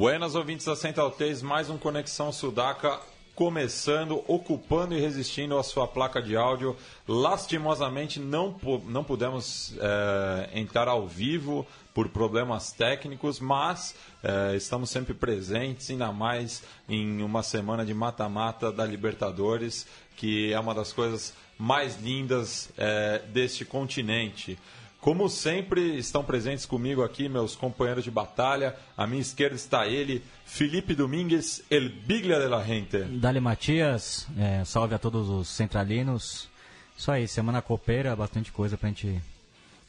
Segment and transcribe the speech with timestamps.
[0.00, 2.98] Buenas ouvintes da Central 3, mais um Conexão Sudaca
[3.34, 6.74] começando, ocupando e resistindo a sua placa de áudio.
[7.06, 15.12] Lastimosamente não, não pudemos é, entrar ao vivo por problemas técnicos, mas é, estamos sempre
[15.12, 21.34] presentes, ainda mais em uma semana de mata-mata da Libertadores, que é uma das coisas
[21.58, 24.58] mais lindas é, deste continente.
[25.00, 28.76] Como sempre, estão presentes comigo aqui meus companheiros de batalha.
[28.94, 32.98] À minha esquerda está ele, Felipe Domingues, El Biglia de la Gente.
[33.04, 36.50] Dali Matias, é, salve a todos os centralinos.
[36.94, 39.22] Isso aí, semana copeira, bastante coisa pra gente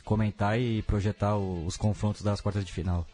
[0.06, 3.06] comentar e projetar os confrontos das quartas de final.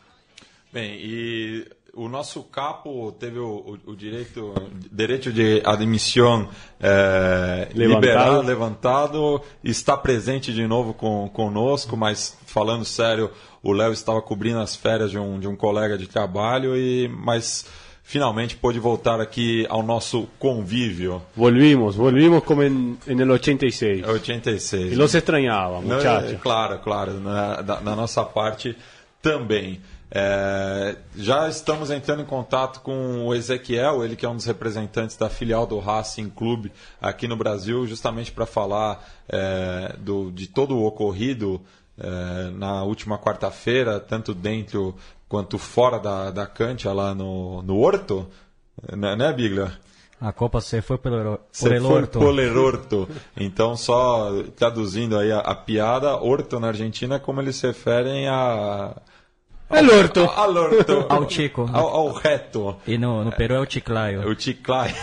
[0.71, 4.53] Bem, e o nosso capo teve o, o, o direito,
[4.91, 6.47] direito de admissão
[6.79, 8.01] é, levantado.
[8.01, 13.31] liberado, levantado, está presente de novo com, conosco, mas falando sério,
[13.63, 17.65] o Léo estava cobrindo as férias de um, de um colega de trabalho, e mas
[18.03, 21.21] finalmente pôde voltar aqui ao nosso convívio.
[21.35, 24.07] Volvimos, volvimos como em, em 86.
[24.07, 24.93] 86.
[24.93, 26.39] E los extrañava, muchachos.
[26.41, 28.77] Claro, claro, na, na nossa parte
[29.21, 29.81] também.
[30.09, 35.17] É, já estamos entrando em contato com o Ezequiel, ele que é um dos representantes
[35.17, 40.77] da filial do Racing Clube aqui no Brasil, justamente para falar é, do, de todo
[40.77, 41.61] o ocorrido
[41.97, 44.95] é, na última quarta-feira, tanto dentro
[45.27, 48.27] quanto fora da, da cancha lá no, no Horto,
[48.95, 49.73] né, né Biglia?
[50.19, 52.19] A Copa se foi pelo se por Horto.
[52.19, 53.09] Horto.
[53.35, 58.27] Então, só traduzindo aí a, a piada, Horto na Argentina é como eles se referem
[58.27, 58.95] a
[59.69, 60.21] é lorto.
[61.09, 61.69] Ao, Chico.
[61.73, 62.77] Ao, ao, reto.
[62.87, 64.27] E no, no Peru é o Chiclaio.
[64.29, 64.95] O Chiclaio.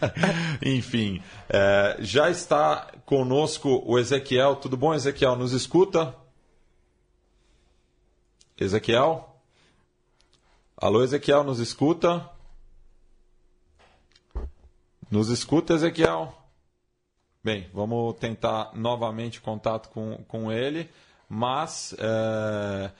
[0.64, 4.56] Enfim, é, já está conosco o Ezequiel.
[4.56, 5.36] Tudo bom, Ezequiel?
[5.36, 6.14] Nos escuta?
[8.58, 9.28] Ezequiel?
[10.76, 12.28] Alô, Ezequiel, nos escuta?
[15.10, 16.34] Nos escuta, Ezequiel?
[17.42, 20.90] Bem, vamos tentar novamente contato com, com ele,
[21.28, 21.94] mas...
[21.98, 22.90] É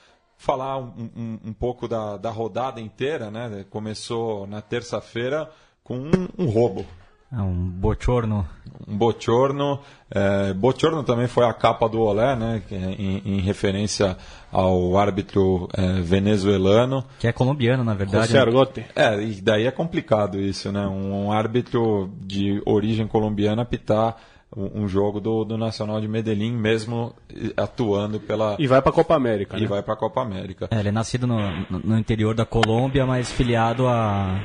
[0.43, 3.65] falar um, um, um pouco da, da, rodada inteira, né?
[3.69, 5.49] Começou na terça-feira
[5.81, 6.85] com um, um roubo.
[7.31, 8.45] É um bochorno.
[8.85, 9.79] Um bochorno.
[10.11, 12.61] É, bochorno também foi a capa do Olé, né?
[12.69, 14.17] Em, em referência
[14.51, 17.05] ao árbitro é, venezuelano.
[17.19, 18.27] Que é colombiano, na verdade.
[18.27, 18.85] José Argote.
[18.95, 20.85] É, e daí é complicado isso, né?
[20.85, 24.17] Um, um árbitro de origem colombiana apitar
[24.55, 27.13] um jogo do, do Nacional de Medellín, mesmo
[27.57, 28.55] atuando pela.
[28.59, 29.57] E vai para a Copa América.
[29.57, 29.67] E né?
[29.67, 30.67] vai para a Copa América.
[30.71, 34.39] É, ele é nascido no, no interior da Colômbia, mas filiado à,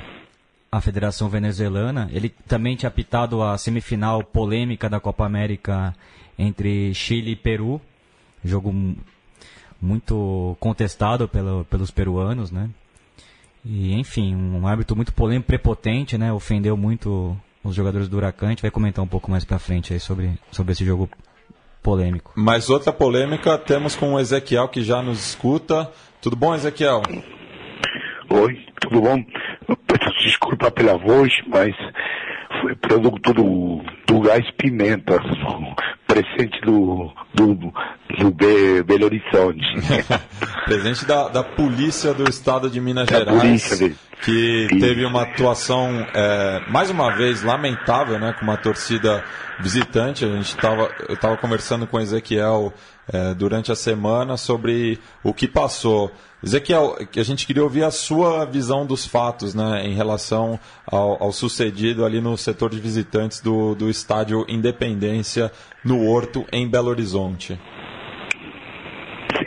[0.73, 2.09] à Federação Venezuelana.
[2.13, 5.95] Ele também tinha apitado a semifinal polêmica da Copa América
[6.39, 7.81] entre Chile e Peru.
[8.45, 8.73] Jogo
[9.81, 12.71] muito contestado pelo, pelos peruanos, né?
[13.65, 16.33] E, enfim, um árbitro muito polêmico, prepotente, né?
[16.33, 18.47] Ofendeu muito os jogadores do Huracan.
[18.47, 21.09] A gente vai comentar um pouco mais para frente aí sobre, sobre esse jogo
[21.83, 22.33] polêmico.
[22.37, 25.91] Mas outra polêmica temos com o Ezequiel que já nos escuta.
[26.21, 27.03] Tudo bom, Ezequiel?
[28.31, 29.25] Oi, tudo bom?
[29.87, 31.75] Peço desculpa pela voz, mas
[32.81, 35.21] produto do, do gás pimenta,
[36.07, 37.55] presente do, do,
[38.19, 39.65] do Be, Belo Horizonte.
[40.65, 43.81] presente da, da polícia do estado de Minas da Gerais.
[44.25, 49.25] Que teve uma atuação, é, mais uma vez, lamentável, né, com uma torcida
[49.61, 50.25] visitante.
[50.25, 52.73] A gente tava, eu estava conversando com o Ezequiel
[53.13, 56.11] é, durante a semana sobre o que passou.
[56.43, 61.33] Ezequiel, a gente queria ouvir a sua visão dos fatos né, em relação ao, ao
[61.33, 65.51] sucedido ali no setor de visitantes do, do estádio Independência,
[65.85, 67.59] no Horto, em Belo Horizonte.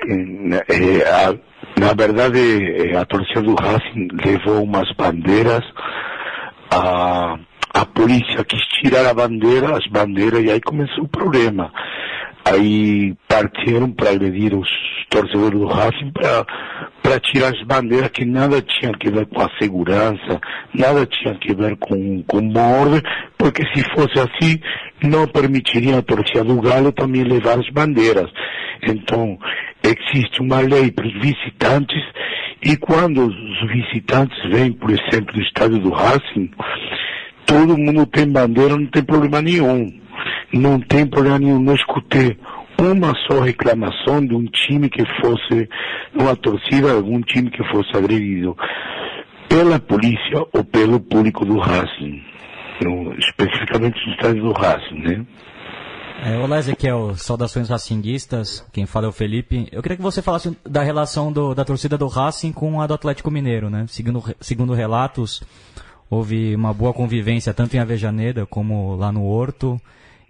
[0.06, 1.34] Sim, é, a,
[1.80, 5.64] na verdade, a torcida do Racing levou umas bandeiras,
[6.70, 7.38] a,
[7.74, 11.72] a polícia quis tirar a bandeira, as bandeiras, e aí começou o problema.
[12.46, 14.68] Aí partiram para agredir os
[15.10, 16.12] torcedores do Racing
[17.04, 20.40] para tirar as bandeiras que nada tinha que ver com a segurança,
[20.74, 23.02] nada tinha que ver com, com ordem,
[23.38, 24.60] porque se fosse assim,
[25.04, 28.30] não permitiriam a torcida do Galo também levar as bandeiras.
[28.84, 29.38] Então,
[29.84, 32.02] existe uma lei para os visitantes
[32.64, 36.52] E quando os visitantes vêm, por exemplo, do estádio do Racing,
[37.46, 39.92] todo mundo tem bandeira, não tem problema nenhum.
[40.54, 41.60] Não tem problema nenhum.
[41.60, 42.38] Não escutei
[42.80, 45.70] uma só reclamação de um time que fosse,
[46.14, 48.56] uma torcida, algum time que fosse agredido
[49.48, 52.24] pela polícia ou pelo público do Racing.
[52.84, 55.26] No, especificamente do estádio do Racing, né?
[56.24, 57.16] É, olá, Ezequiel.
[57.16, 58.66] Saudações racinguistas.
[58.72, 59.68] Quem fala é o Felipe.
[59.72, 62.94] Eu queria que você falasse da relação do, da torcida do Racing com a do
[62.94, 63.86] Atlético Mineiro, né?
[63.88, 65.44] Segundo, segundo relatos,
[66.10, 69.82] houve uma boa convivência tanto em Avejaneda como lá no Horto.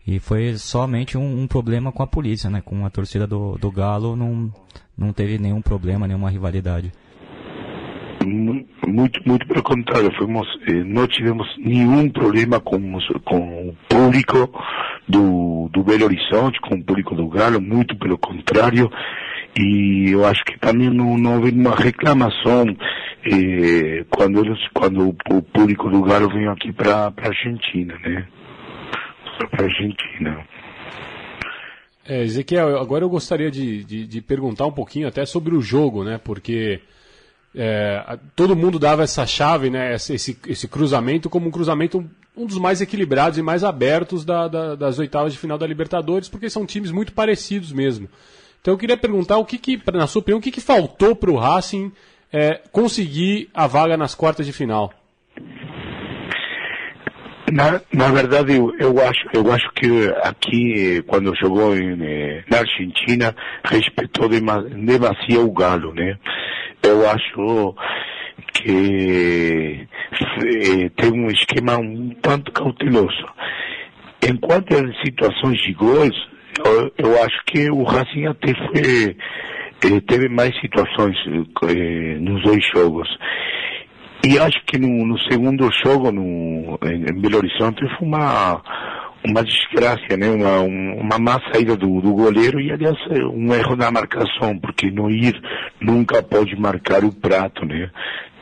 [0.05, 2.61] E foi somente um, um problema com a polícia, né?
[2.63, 4.51] Com a torcida do, do Galo não,
[4.97, 6.91] não teve nenhum problema, nenhuma rivalidade.
[8.87, 12.79] Muito, muito pelo contrário, fomos, eh, não tivemos nenhum problema com,
[13.25, 14.49] com o público
[15.07, 18.91] do, do Belo Horizonte, com o público do Galo, muito pelo contrário.
[19.57, 22.65] E eu acho que também não, não houve uma reclamação
[23.25, 28.27] eh, quando, eles, quando o, o público do Galo veio aqui para a Argentina, né?
[29.49, 30.47] Para a Argentina.
[32.05, 36.03] É, Ezequiel, agora eu gostaria de, de, de perguntar um pouquinho até sobre o jogo,
[36.03, 36.19] né?
[36.23, 36.81] Porque
[37.55, 42.57] é, todo mundo dava essa chave, né, esse, esse cruzamento, como um cruzamento um dos
[42.57, 46.65] mais equilibrados e mais abertos da, da, das oitavas de final da Libertadores, porque são
[46.65, 48.07] times muito parecidos mesmo.
[48.61, 51.31] Então eu queria perguntar o que, que na sua opinião, o que, que faltou para
[51.31, 51.91] o Racing
[52.31, 54.93] é, conseguir a vaga nas quartas de final?
[57.51, 62.59] Na, na verdade, eu, eu, acho, eu acho que aqui, quando jogou em, eh, na
[62.59, 66.17] Argentina, respeitou demasiado o Galo, né?
[66.81, 67.75] Eu acho
[68.53, 69.85] que
[70.45, 73.25] eh, tem um esquema um tanto cauteloso.
[74.27, 76.15] Enquanto as situações de gols,
[76.65, 79.17] eu, eu acho que o Racing até foi,
[79.83, 83.09] eh, teve mais situações eh, nos dois jogos.
[84.23, 88.61] E acho que no, no segundo jogo, no, em, em Belo Horizonte, foi uma,
[89.25, 90.29] uma desgraça, né?
[90.29, 92.97] Uma, uma má saída do, do goleiro e, aliás,
[93.33, 95.39] um erro na marcação, porque no ir
[95.81, 97.89] nunca pode marcar o prato, né?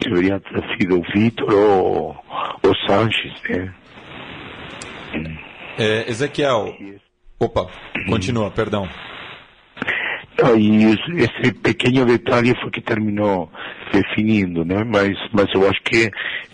[0.01, 2.17] Deveria ter sido o Vitor ou
[2.63, 3.73] o Sanches, né?
[5.77, 6.75] É, Ezequiel,
[7.39, 7.67] opa,
[8.09, 8.87] continua, perdão.
[10.57, 10.86] E
[11.24, 13.50] esse pequeno detalhe foi que terminou
[13.91, 14.83] definindo, né?
[14.83, 16.09] Mas, mas eu acho que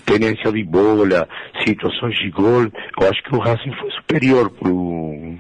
[0.06, 1.28] tenência de bola,
[1.66, 5.36] situações de gol, eu acho que o Racing foi superior pro,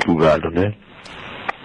[0.00, 0.74] pro Galo, né?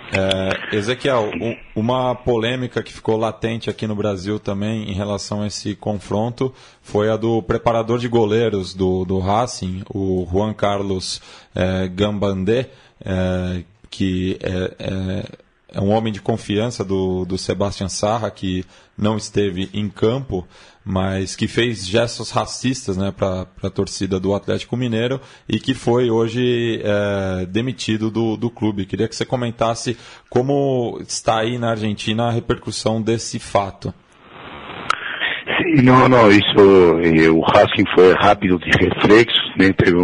[0.09, 5.47] É, Ezequiel, um, uma polêmica que ficou latente aqui no Brasil também em relação a
[5.47, 11.21] esse confronto foi a do preparador de goleiros do, do Racing, o Juan Carlos
[11.53, 12.69] é, Gambandé,
[13.03, 13.63] é,
[13.97, 15.23] que é, é,
[15.73, 18.63] é, um homem de confiança do, do Sebastian Sarra, que
[18.95, 20.47] não esteve em campo,
[20.85, 26.11] mas que fez gestos racistas né, para a torcida do Atlético Mineiro e que foi
[26.11, 28.85] hoje é, demitido do, do clube.
[28.85, 29.97] Queria que você comentasse
[30.29, 33.91] como está aí na Argentina a repercussão desse fato.
[35.57, 39.97] Sim, não, não, isso, eh, o Racing foi rápido de reflexos, né, teve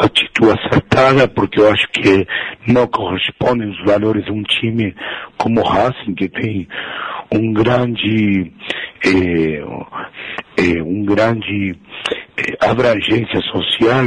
[0.00, 2.26] atitude acertada, porque eu acho que
[2.66, 4.94] não correspondem os valores de um time
[5.36, 6.66] como o Racing, que tem
[7.32, 8.52] um grande,
[9.04, 9.62] eh,
[10.56, 11.76] eh, um grande
[12.60, 14.06] abrangência social,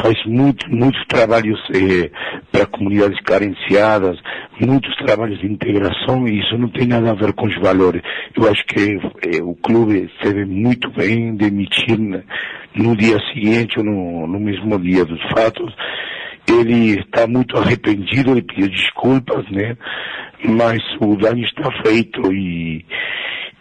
[0.00, 2.10] faz muito, muitos trabalhos eh,
[2.52, 4.18] para comunidades carenciadas,
[4.60, 8.02] muitos trabalhos de integração e isso não tem nada a ver com os valores.
[8.36, 11.98] Eu acho que eh, o clube se muito bem demitir
[12.74, 15.74] no dia seguinte ou no, no mesmo dia dos fatos.
[16.48, 19.76] Ele está muito arrependido, ele pediu desculpas, né?
[20.44, 22.84] Mas o dano está feito e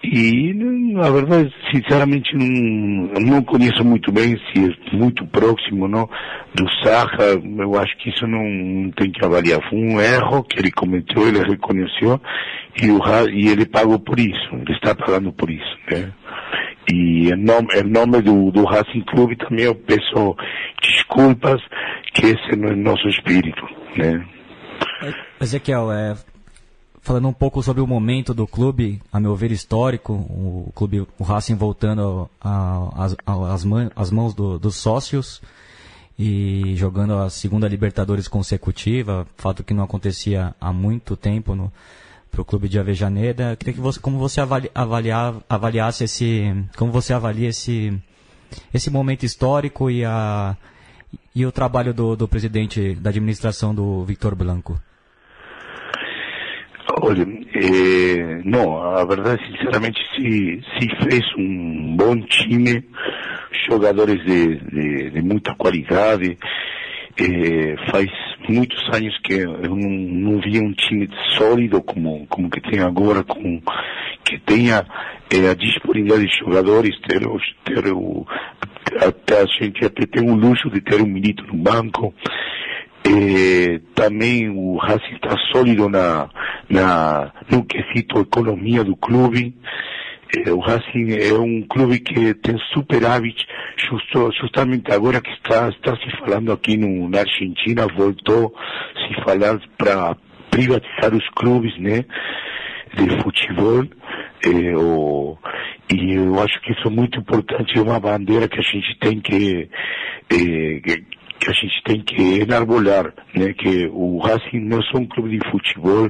[0.04, 0.54] e,
[0.94, 6.08] na verdade, sinceramente, não, não conheço muito bem, se é muito próximo não,
[6.54, 7.26] do Sarra,
[7.60, 9.60] eu acho que isso não tem que avaliar.
[9.70, 12.22] Foi um erro que ele cometeu, ele reconheceu,
[12.82, 13.00] e, o,
[13.30, 15.78] e ele pagou por isso, ele está pagando por isso.
[15.92, 16.12] Né?
[16.92, 20.36] E em nome, nome do, do Racing Clube também eu peço
[20.82, 21.62] desculpas,
[22.14, 23.68] que esse não é nosso espírito.
[23.98, 24.26] Né?
[25.42, 26.16] Ezequiel, é,
[27.08, 31.24] falando um pouco sobre o momento do clube, a meu ver histórico, o clube, o
[31.24, 32.30] Racing voltando
[33.96, 35.42] às mãos do, dos sócios
[36.20, 41.72] e jogando a segunda Libertadores consecutiva, fato que não acontecia há muito tempo
[42.30, 43.56] para o clube de Avejaneda.
[43.56, 47.98] Queria que você, como você avalia, avaliar, avaliasse esse, como você avalia esse,
[48.74, 50.58] esse momento histórico e a
[51.34, 54.78] e o trabalho do, do presidente da administração do Victor Blanco.
[57.08, 62.84] Olha, é, não, a verdade, sinceramente, se, se fez um bom time,
[63.70, 66.38] jogadores de, de, de muita qualidade.
[67.18, 68.08] É, faz
[68.50, 73.24] muitos anos que eu não, não via um time sólido como, como que tem agora,
[73.24, 73.62] com,
[74.26, 74.86] que tenha
[75.34, 77.22] é, a disponibilidade de jogadores, ter,
[77.64, 78.28] ter o,
[79.00, 82.14] até a gente até tem o luxo de ter um milito no banco.
[83.06, 86.30] É, também o Racing está sólido na,
[86.70, 89.56] na, no quesito economia do clube.
[90.36, 95.96] É, o Racing é um clube que tem superávit, justo, justamente agora que está, está
[95.96, 98.54] se falando aqui no, na Argentina, voltou
[98.94, 100.18] se falar para
[100.52, 102.04] privatizar os clubes, né,
[102.94, 103.86] de futebol.
[104.46, 109.00] É, e eu acho que isso é muito importante, é uma bandeira que a gente
[109.00, 109.70] tem que,
[110.30, 113.54] é, que a gente tem que enarbolar, né?
[113.54, 116.10] Que o Racing não é só um clube de futebol,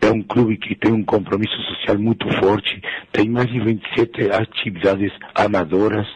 [0.00, 2.80] é um clube que tem um compromisso social muito forte,
[3.12, 6.06] tem mais de 27 atividades amadoras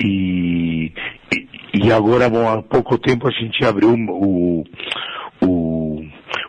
[0.00, 0.92] e,
[1.32, 4.64] e, e agora, bom, há pouco tempo a gente abriu o,
[5.42, 6.04] o,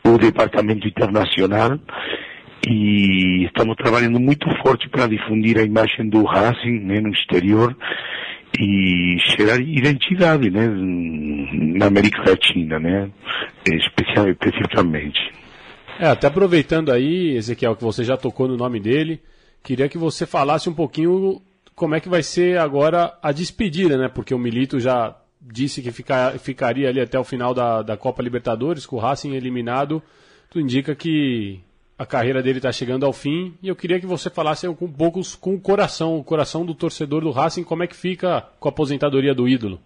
[0.06, 1.80] o departamento internacional
[2.68, 7.76] e estamos trabalhando muito forte para difundir a imagem do Racing né, no exterior
[8.58, 10.68] e gerar identidade né,
[11.78, 13.10] na América Latina, né,
[13.68, 15.20] especificamente.
[16.00, 19.22] É, até aproveitando aí, Ezequiel, que você já tocou no nome dele,
[19.62, 21.42] queria que você falasse um pouquinho
[21.76, 24.10] como é que vai ser agora a despedida, né?
[24.10, 28.22] Porque o Milito já disse que fica, ficaria ali até o final da, da Copa
[28.22, 30.02] Libertadores, com o Racing eliminado.
[30.50, 31.62] Tu indica que
[32.00, 35.20] a carreira dele está chegando ao fim e eu queria que você falasse um pouco
[35.38, 38.72] com o coração, o coração do torcedor do Racing, como é que fica com a
[38.72, 39.82] aposentadoria do ídolo?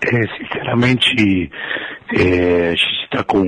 [0.00, 1.50] É, sinceramente,
[2.14, 3.42] é, a gente está com,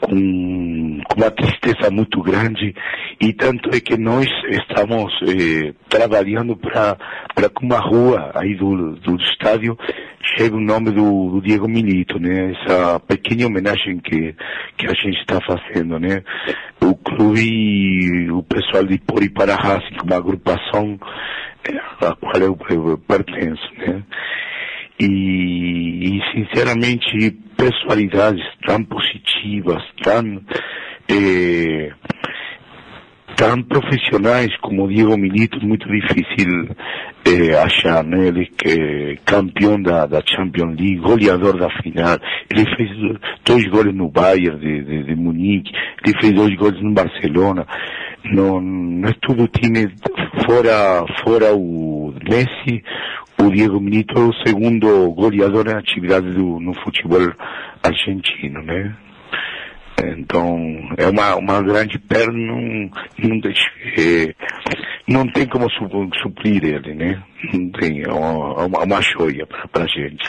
[0.00, 2.74] com, com, uma tristeza muito grande
[3.20, 6.96] e tanto é que nós estamos é, trabalhando para
[7.48, 9.78] que uma rua aí do, do estádio
[10.36, 12.52] chegue o nome do, do, Diego Milito, né?
[12.52, 14.34] Essa pequena homenagem que,
[14.76, 16.22] que a gente está fazendo, né?
[16.82, 20.98] O clube, o pessoal de Pori para Racing, uma agrupação
[21.66, 24.02] é, a qual eu, eu pertenço, né?
[25.00, 30.42] E, e, sinceramente personalidades tão positivas, tão
[31.08, 31.92] eh,
[33.38, 36.68] tão profissionais como Diego Milito, muito difícil
[37.24, 38.26] eh, achar, né?
[38.26, 42.18] Ele que é campeão da, da Champions League, goleador da final,
[42.50, 42.90] ele fez
[43.44, 45.70] dois goles no Bayern de, de, de Munique,
[46.04, 47.64] ele fez dois goles no Barcelona,
[48.24, 49.88] não, não é tudo time
[50.44, 52.82] fora, fora o Messi,
[53.40, 57.32] o Diego Milito é o segundo goleador na atividade do, no futebol
[57.82, 58.96] argentino, né?
[60.16, 60.56] Então,
[60.96, 63.68] é uma, uma grande perna, não, não, deixe,
[63.98, 64.34] é,
[65.08, 65.66] não tem como
[66.22, 67.22] suprir ele, né?
[67.52, 70.24] Não tem, é uma, é uma joia para a gente.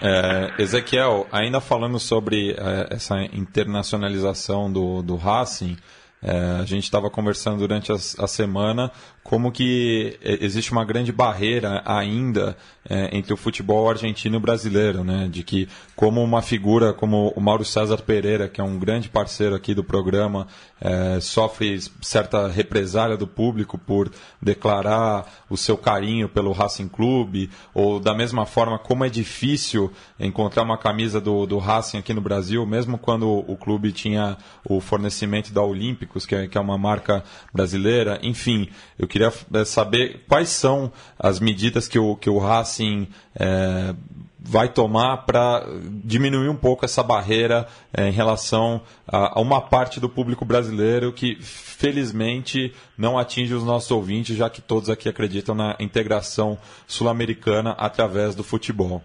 [0.00, 5.76] É, Ezequiel, ainda falando sobre é, essa internacionalização do, do Racing,
[6.22, 11.82] é, a gente estava conversando durante a, a, semana como que existe uma grande barreira
[11.84, 12.56] ainda
[12.88, 15.28] é, entre o futebol argentino e brasileiro, né?
[15.30, 19.54] De que como uma figura como o Mauro César Pereira, que é um grande parceiro
[19.54, 20.48] aqui do programa,
[20.80, 24.10] é, sofre certa represália do público por
[24.40, 30.64] declarar o seu carinho pelo Racing Clube, ou da mesma forma como é difícil encontrar
[30.64, 35.52] uma camisa do, do Racing aqui no Brasil, mesmo quando o clube tinha o fornecimento
[35.52, 37.22] da Olímpicos, que é, que é uma marca
[37.54, 38.18] brasileira.
[38.22, 43.06] Enfim, eu queria é, saber quais são as medidas que o, que o Racing
[43.38, 43.94] é,
[44.40, 45.66] vai tomar para
[46.02, 51.12] diminuir um pouco essa barreira é, em relação a, a, uma parte do público brasileiro
[51.12, 57.72] que, felizmente, não atinge os nossos ouvintes, já que todos aqui acreditam na integração sul-americana
[57.72, 59.02] através do futebol.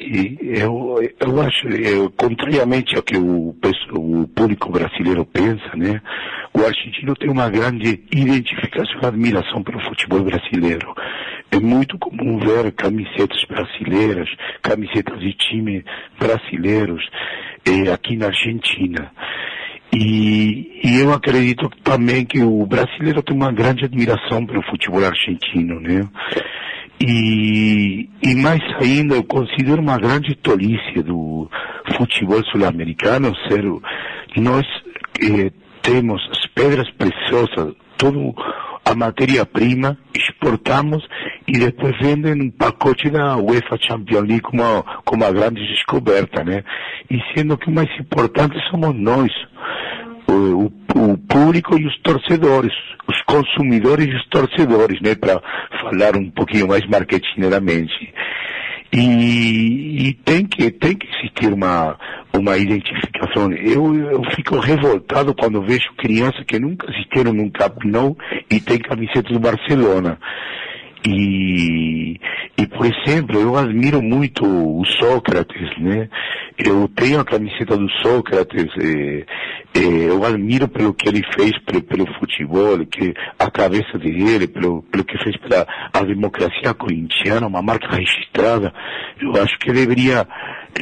[0.00, 3.54] Eu, eu acho, eu, contrariamente ao que o,
[3.92, 6.00] o público brasileiro pensa, né,
[6.54, 10.94] o argentino tem uma grande identificação e admiração pelo futebol brasileiro.
[11.50, 14.28] É muito comum ver camisetas brasileiras,
[14.62, 15.84] camisetas de time
[16.18, 17.02] brasileiros
[17.64, 19.10] eh, aqui na Argentina.
[19.92, 25.80] E, e, eu acredito também que o brasileiro tem uma grande admiração pelo futebol argentino,
[25.80, 26.06] né?
[27.00, 31.48] E, e mais ainda, eu considero uma grande tolice do
[31.96, 33.62] futebol sul-americano ser
[34.36, 34.66] nós
[35.22, 35.50] eh,
[35.82, 38.34] temos as pedras preciosas, todo
[38.84, 41.06] a matéria-prima, exportamos
[41.46, 46.64] e depois vendem um pacote da UEFA Champions League como como uma grande descoberta, né?
[47.10, 49.30] E sendo que o mais importante somos nós,
[50.28, 52.72] o, o, o público e os torcedores,
[53.08, 55.14] os consumidores e os torcedores, né?
[55.14, 55.40] Para
[55.80, 58.12] falar um pouquinho mais marketingamente.
[58.90, 61.98] E, e, tem que tem que existir uma
[62.32, 63.52] uma identificação.
[63.52, 68.16] Eu, eu fico revoltado quando vejo crianças que nunca assistiram num Camp Nou
[68.50, 70.18] e tem camiseta do Barcelona.
[71.06, 72.18] E,
[72.58, 76.08] e, por exemplo, eu admiro muito o Sócrates, né?
[76.58, 78.66] Eu tenho a camiseta do Sócrates,
[79.74, 85.04] eu admiro pelo que ele fez pelo, pelo futebol, que a cabeça dele, pelo, pelo
[85.04, 88.72] que fez pela a democracia corintiana, uma marca registrada.
[89.20, 90.26] Eu acho que deveria,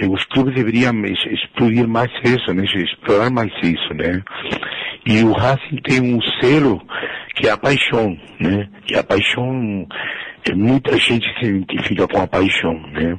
[0.04, 2.64] os clubes deveriam explodir mais isso, né?
[2.64, 4.22] Explorar mais isso, né?
[5.06, 6.82] E o Racing tem um selo
[7.36, 8.68] que é a paixão, né?
[8.90, 9.86] E a paixão,
[10.54, 13.18] muita gente se identifica com a paixão, né?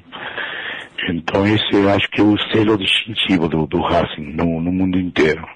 [1.10, 5.00] Então esse eu acho que é o selo distintivo do, do Racing no, no mundo
[5.00, 5.48] inteiro.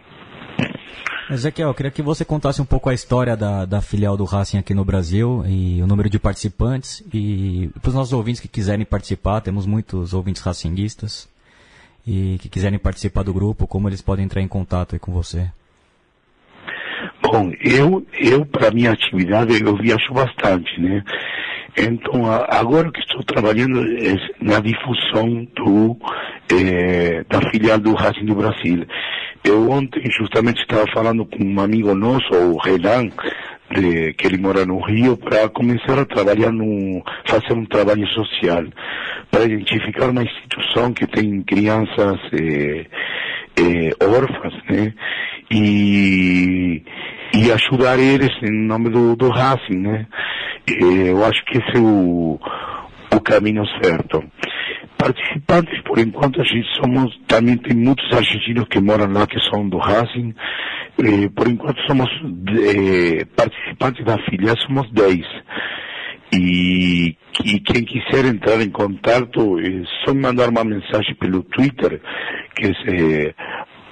[1.30, 4.58] Ezequiel, eu queria que você contasse um pouco a história da, da filial do Racing
[4.58, 7.02] aqui no Brasil e o número de participantes.
[7.14, 11.30] E para os nossos ouvintes que quiserem participar, temos muitos ouvintes racinguistas
[12.06, 15.50] e que quiserem participar do grupo, como eles podem entrar em contato com você?
[17.22, 21.04] Bom, eu, eu para minha atividade, eu viajo bastante, né?
[21.78, 25.98] Então, agora que estou trabalhando é na difusão do,
[26.54, 28.86] é, da filial do Racing do Brasil.
[29.44, 33.10] Eu ontem justamente estava falando com um amigo nosso, o Renan,
[33.72, 38.64] de, que ele mora no Rio, para começar a trabalhar no, fazer um trabalho social,
[39.32, 42.86] para identificar uma instituição que tem crianças é,
[43.58, 44.94] é, órfãs, né?
[45.50, 46.84] E,
[47.34, 50.06] e ajudar eles em nome do, do Racing, né?
[50.68, 52.40] Eu acho que esse é o,
[53.14, 54.24] o caminho certo.
[54.98, 59.68] Participantes, por enquanto, a gente somos, também tem muitos argentinos que moram lá que são
[59.68, 60.34] do Racing.
[61.36, 62.08] Por enquanto somos
[62.50, 65.26] eh, participantes da filial, somos 10.
[66.34, 72.00] E, e, quem quiser entrar em contato, é só mandar uma mensagem pelo Twitter,
[72.56, 73.36] que é eh,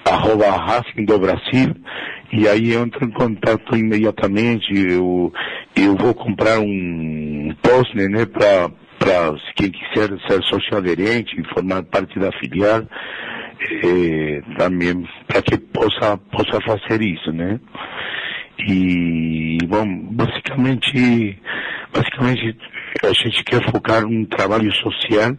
[0.05, 1.75] arroba Racing do Brasil,
[2.31, 5.33] e aí eu entro em contato imediatamente, eu,
[5.75, 11.83] eu vou comprar um post, né, para para quem quiser ser sócio aderente e formar
[11.83, 12.83] parte da filial,
[13.61, 17.59] é, também para que possa, possa fazer isso, né?
[18.67, 21.39] E, bom, basicamente,
[21.93, 22.57] basicamente
[23.03, 25.35] a gente quer focar num trabalho social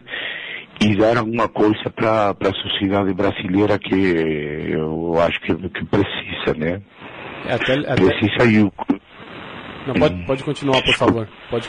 [0.81, 6.81] e dar alguma coisa para a sociedade brasileira que eu acho que, que precisa, né?
[7.45, 7.95] É, até, até...
[7.95, 8.73] Precisa e o...
[9.85, 11.27] Não, pode, pode continuar, por favor.
[11.49, 11.67] Pode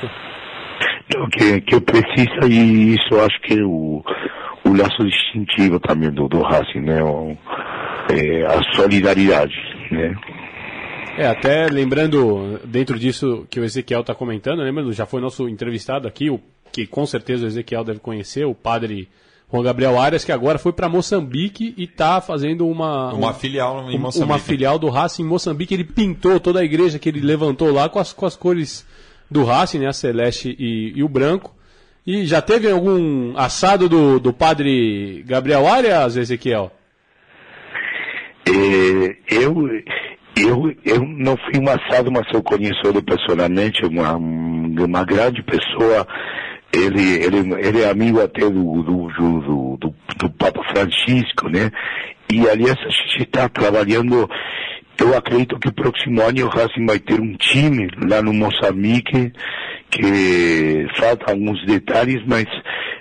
[1.30, 4.02] que, que precisa e isso eu acho que é o,
[4.64, 7.02] o laço distintivo também do, do Racing, né?
[7.02, 7.36] O,
[8.10, 9.54] é, a solidariedade,
[9.90, 10.14] né?
[11.16, 16.08] É, até lembrando, dentro disso que o Ezequiel está comentando, lembrando, já foi nosso entrevistado
[16.08, 16.40] aqui, o
[16.72, 19.08] que com certeza o Ezequiel deve conhecer, o padre
[19.52, 23.90] Juan Gabriel Arias, que agora foi para Moçambique e está fazendo uma, uma um, filial
[23.90, 24.32] em Moçambique.
[24.32, 25.74] Uma filial do Racing em Moçambique.
[25.74, 28.86] Ele pintou toda a igreja que ele levantou lá com as, com as cores
[29.32, 31.54] do Racing, né, a celeste e, e, o branco.
[32.06, 36.70] E já teve algum assado do, do padre Gabriel Arias, Ezequiel?
[38.46, 39.68] É, eu,
[40.36, 46.06] eu, eu não fui um assado, mas eu conheço ele pessoalmente, uma, uma grande pessoa
[46.72, 51.70] ele, ele, ele é amigo até do, do, do, do, do Papa Francisco, né?
[52.32, 54.28] E aliás, a gente está trabalhando,
[55.02, 59.32] eu acredito que o próximo ano o Racing vai ter um time lá no Moçambique,
[59.90, 62.46] que falta alguns detalhes, mas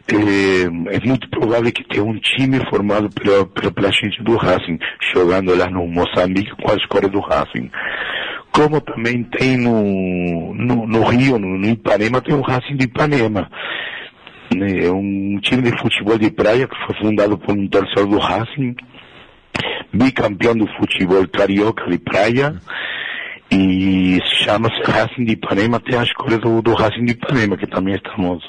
[0.08, 4.80] é, é muito provável que tenha um time formado pela, pela, pela gente do Racing,
[5.14, 7.70] jogando lá no Moçambique com a escola do Racing
[8.54, 13.50] como também tem no, no, no Rio, no, no, Ipanema, tem o Racing de Ipanema.
[14.54, 14.86] Né?
[14.86, 18.76] É um time de futebol de praia que foi fundado por um torcedor do Racing,
[19.94, 22.56] bicampeão do futebol carioca de praia,
[23.52, 27.96] e chama-se Racing de Ipanema, tem a escola do, do Racing de Ipanema, que também
[27.96, 28.42] estamos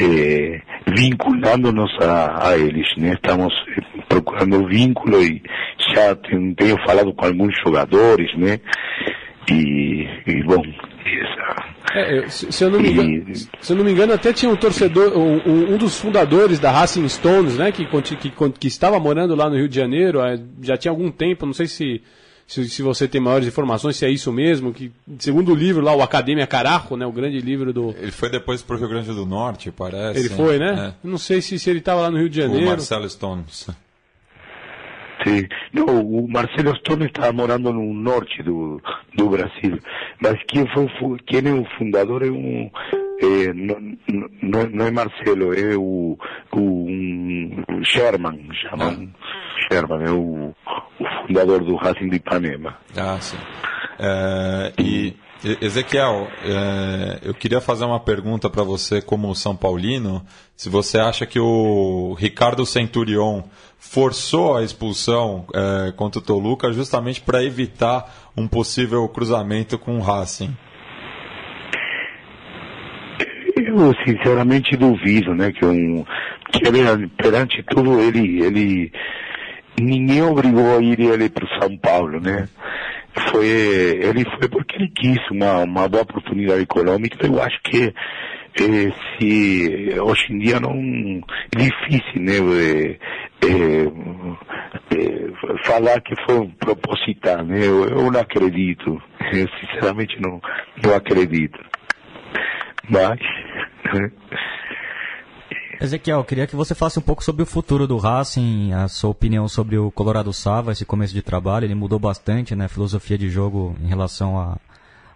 [0.00, 3.12] é, vinculando-nos a, a, eles, né?
[3.12, 3.54] Estamos
[4.08, 5.42] procurando vínculo e
[5.94, 8.58] já tenho, tenho falado com alguns jogadores, né?
[9.50, 10.62] E, e bom,
[11.94, 15.16] é, se, eu não me engano, se eu não me engano, até tinha um torcedor,
[15.16, 19.56] um, um dos fundadores da Racing Stones, né, que, que, que, estava morando lá no
[19.56, 22.02] Rio de Janeiro, é, já tinha algum tempo, não sei se,
[22.46, 25.94] se, se, você tem maiores informações, se é isso mesmo, que segundo o livro lá,
[25.94, 27.94] o Academia Carajo, né, o grande livro do...
[27.98, 30.20] Ele foi depois para o Rio Grande do Norte, parece.
[30.20, 30.92] Ele foi, né?
[31.02, 31.08] É.
[31.08, 32.66] Não sei se, se ele estava lá no Rio de Janeiro.
[32.66, 33.68] O Marcelo Stones.
[35.72, 38.80] Não, o Marcelo Stone estava morando no norte do,
[39.14, 39.78] do Brasil.
[40.20, 42.70] Mas quem, foi, quem é o fundador é um.
[43.18, 43.80] É, não,
[44.42, 46.18] não, não, é Marcelo, é o,
[46.52, 49.72] o um Sherman, chamam ah.
[49.72, 50.54] Sherman, é o,
[51.00, 52.76] o, fundador do Racing de Ipanema.
[52.94, 53.38] Ah, sim.
[53.98, 55.16] É, e
[55.60, 60.24] Ezequiel, é, eu queria fazer uma pergunta para você como São Paulino,
[60.56, 63.42] se você acha que o Ricardo Centurion
[63.78, 70.00] forçou a expulsão é, contra o Toluca justamente para evitar um possível cruzamento com o
[70.00, 70.56] Racing.
[73.56, 76.04] Eu sinceramente duvido, né, que, um,
[76.50, 78.92] que ele, perante tudo ele, ele
[79.78, 82.48] ninguém obrigou a ir ele para o São Paulo, né?
[83.30, 87.26] Foi, ele foi porque ele quis uma, uma boa oportunidade econômica.
[87.26, 87.92] Eu acho que
[88.60, 92.98] eh, se hoje em dia não é difícil, né, eh,
[94.90, 95.32] eh,
[95.64, 97.58] falar que foi proposital, né?
[97.66, 99.00] Eu, eu não acredito,
[99.32, 100.40] eu sinceramente não,
[100.82, 101.58] não acredito.
[102.88, 103.18] Mas
[103.94, 104.10] né?
[105.78, 109.46] Ezequiel, queria que você falasse um pouco sobre o futuro do Racing, a sua opinião
[109.46, 111.66] sobre o Colorado Sava, esse começo de trabalho.
[111.66, 112.64] Ele mudou bastante, né?
[112.64, 114.56] A filosofia de jogo em relação a,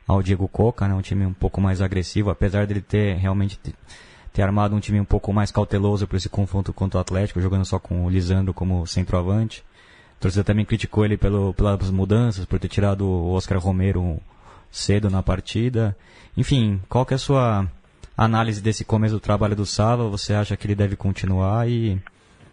[0.07, 0.95] ao Diego Coca, né?
[0.95, 3.59] Um time um pouco mais agressivo, apesar dele ter realmente
[4.33, 7.65] ter, armado um time um pouco mais cauteloso para esse confronto contra o Atlético, jogando
[7.65, 9.65] só com o Lisandro como centroavante.
[10.19, 14.21] A torcida também criticou ele pelo, pelas mudanças, por ter tirado o Oscar Romero
[14.71, 15.97] cedo na partida.
[16.37, 17.67] Enfim, qual que é a sua
[18.25, 21.99] análise desse começo do trabalho do Sala, você acha que ele deve continuar e,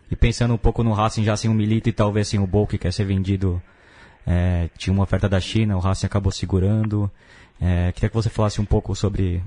[0.10, 2.66] e pensando um pouco no Racing já sem o Milito e talvez sem o Bol
[2.66, 3.62] que quer ser vendido,
[4.26, 7.12] é, tinha uma oferta da China, o Racing acabou segurando.
[7.62, 9.44] É, queria que você falasse um pouco sobre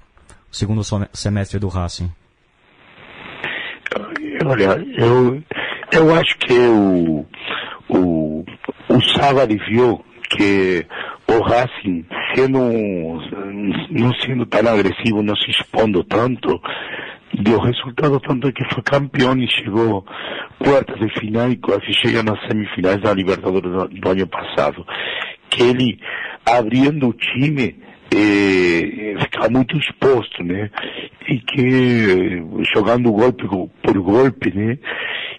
[0.52, 0.82] o segundo
[1.14, 2.10] semestre do Racing.
[4.44, 5.42] Olha, eu,
[5.90, 7.26] eu acho que o,
[7.88, 8.44] o,
[8.90, 10.86] o Savary viu que
[11.30, 12.58] o Racing, sendo
[13.90, 16.60] não sendo tão agressivo, não se expondo tanto,
[17.42, 20.04] deu resultado tanto que foi campeão e chegou
[20.58, 24.84] quartas de final e quase chega nas semifinais da Libertadores do, ano passado.
[25.48, 25.98] Que ele,
[26.44, 27.76] abrindo o time,
[28.14, 29.14] eh,
[29.50, 30.70] muito exposto, né?
[31.28, 32.42] E que
[32.74, 33.46] jogando golpe
[33.82, 34.78] por golpe, né?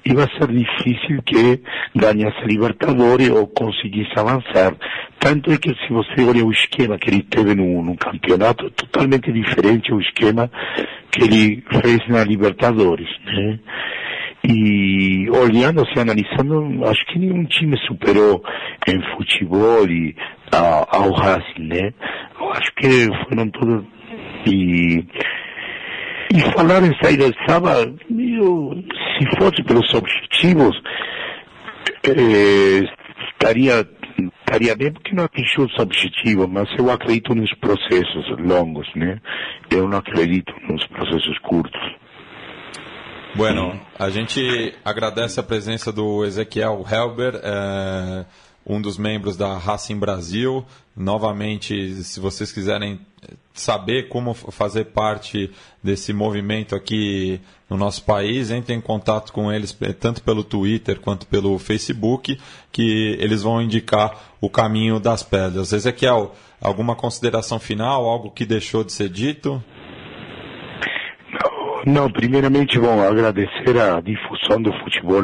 [0.04, 1.62] Iba a ser difícil que
[1.96, 4.76] ganhasse a Libertadores ou conseguisse avançar.
[5.20, 8.70] Tanto é que se você olha o esquema que ele teve no, no campeonato, é
[8.72, 10.50] totalmente diferente o esquema
[11.12, 13.60] que ele fez na Libertadores, né?
[14.44, 18.44] E olhando, assim, analisando, acho que nenhum time superou
[18.88, 20.16] em futebol e
[20.52, 21.94] ao, Racing, né?
[22.54, 23.86] Acho que foram todos.
[24.48, 25.06] E,
[26.34, 28.84] e falar em saída de sábado, eu,
[29.18, 30.82] se fosse pelos objetivos,
[32.04, 32.84] eh,
[33.32, 33.88] estaria
[34.52, 39.20] estaria bem porque não atingiu os objetivos, mas eu acredito nos processos longos, né?
[39.70, 41.82] Eu não acredito nos processos curtos.
[43.34, 48.26] Bueno, a gente agradece a presença do Ezequiel Helber, é,
[48.66, 50.66] um dos membros da Racing Brasil.
[50.96, 53.00] Novamente, se vocês quiserem
[53.54, 55.52] saber como fazer parte
[55.84, 61.00] desse movimento aqui no nosso país, entre em contato com eles eh, tanto pelo Twitter
[61.00, 62.40] quanto pelo Facebook,
[62.72, 65.72] que eles vão indicar o caminho das pedras.
[65.72, 69.64] Ezequiel, alguma consideração final, algo que deixou de ser dito?
[71.86, 75.24] Não, primeiramente, bom, agradecer a difusão do futebol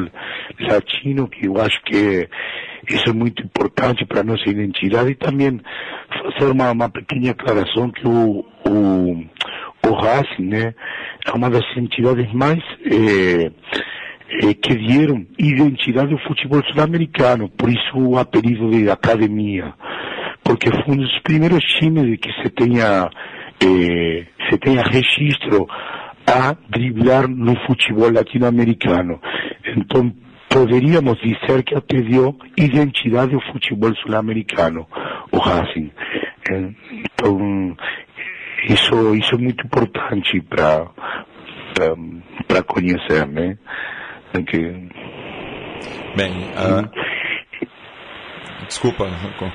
[0.60, 2.28] latino, que eu acho que
[2.90, 5.60] isso é muito importante para a nossa identidade, e também
[6.10, 9.26] fazer uma, uma pequena aclaração que o, o,
[9.88, 10.74] o Racing, né,
[11.28, 13.52] é uma das entidades mais eh,
[14.42, 19.74] eh, que dieron identidade ao futebol sul-americano, por isso o apelido de academia,
[20.44, 23.12] porque foi um dos primeiros times que se tenha,
[23.62, 25.68] eh, se tenha registro
[26.28, 29.20] a driblar no futebol latino-americano.
[29.78, 30.14] Então,
[30.50, 34.86] poderíamos dizer que até deu identidade ao futebol sul-americano,
[35.32, 35.92] o Racing.
[36.50, 37.76] Então,
[38.68, 40.88] isso, isso é muito importante para
[42.48, 43.58] para conhecer, né?
[46.16, 46.32] Bem,
[48.68, 49.06] desculpa,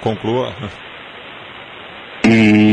[0.01, 0.55] conclua.
[2.25, 2.72] E,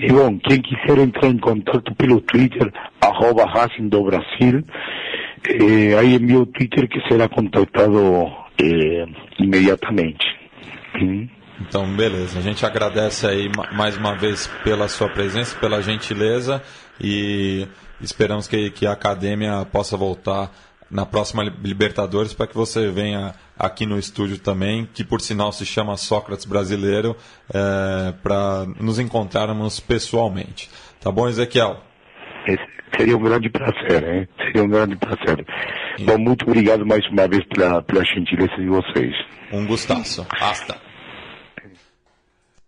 [0.00, 4.64] e bom, quem quiser entrar em contato pelo Twitter, arroba Racing do Brasil,
[5.46, 8.26] eh, aí em meu Twitter que será contactado
[8.58, 9.04] eh,
[9.38, 10.24] imediatamente.
[10.94, 11.28] Hum?
[11.60, 12.38] Então, beleza.
[12.38, 16.62] A gente agradece aí mais uma vez pela sua presença, pela gentileza
[16.98, 17.68] e
[18.00, 20.50] esperamos que, que a academia possa voltar
[20.90, 25.64] na próxima Libertadores para que você venha aqui no estúdio também, que por sinal se
[25.64, 27.16] chama Sócrates Brasileiro,
[27.52, 30.70] é, para nos encontrarmos pessoalmente.
[31.00, 31.80] Tá bom, Ezequiel?
[32.46, 32.64] Esse
[32.96, 34.28] seria um grande prazer, hein?
[34.36, 35.46] Seria um grande prazer.
[36.00, 39.14] Bom, muito obrigado mais uma vez pela, pela gentileza de vocês.
[39.52, 40.26] Um gustaço.
[40.30, 40.90] Hasta.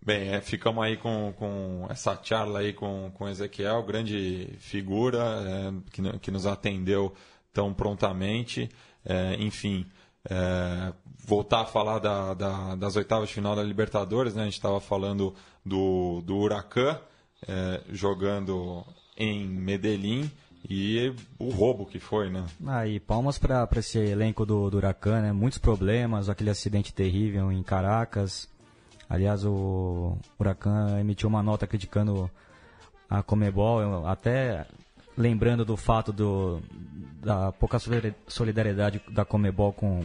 [0.05, 5.71] Bem, é, ficamos aí com, com essa charla aí com, com Ezequiel, grande figura é,
[5.91, 7.13] que, que nos atendeu
[7.53, 8.69] tão prontamente.
[9.05, 9.85] É, enfim,
[10.29, 10.93] é,
[11.25, 14.41] voltar a falar da, da, das oitavas de final da Libertadores, né?
[14.41, 15.33] a gente estava falando
[15.65, 16.99] do, do Huracan
[17.47, 18.85] é, jogando
[19.17, 20.29] em Medellín
[20.69, 22.45] e o roubo que foi, né?
[22.65, 25.33] Ah, e palmas para esse elenco do, do Huracan, né?
[25.33, 28.49] Muitos problemas, aquele acidente terrível em Caracas.
[29.09, 32.31] Aliás, o Huracan emitiu uma nota criticando
[33.09, 34.65] a Comebol, até
[35.17, 36.61] lembrando do fato do,
[37.21, 37.77] da pouca
[38.27, 40.03] solidariedade da Comebol com,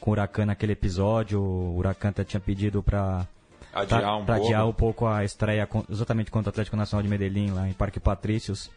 [0.00, 1.40] com o Huracan naquele episódio.
[1.40, 3.26] O Huracan tinha pedido para
[3.72, 4.32] adiar, um, pouco.
[4.32, 8.00] adiar um pouco a estreia exatamente contra o Atlético Nacional de Medellín, lá em Parque
[8.00, 8.70] Patrícios.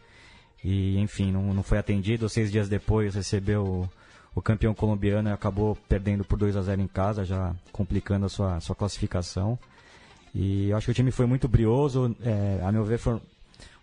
[0.64, 2.28] E, enfim, não, não foi atendido.
[2.28, 3.90] Seis dias depois recebeu o,
[4.34, 8.28] o campeão colombiano e acabou perdendo por 2 a 0 em casa, já complicando a
[8.28, 9.58] sua, sua classificação.
[10.34, 12.14] E eu acho que o time foi muito brioso.
[12.22, 13.20] É, a meu ver, foi,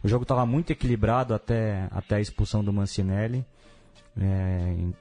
[0.05, 3.43] o jogo estava muito equilibrado até, até a expulsão do Mancinelli.
[4.15, 4.93] É, em,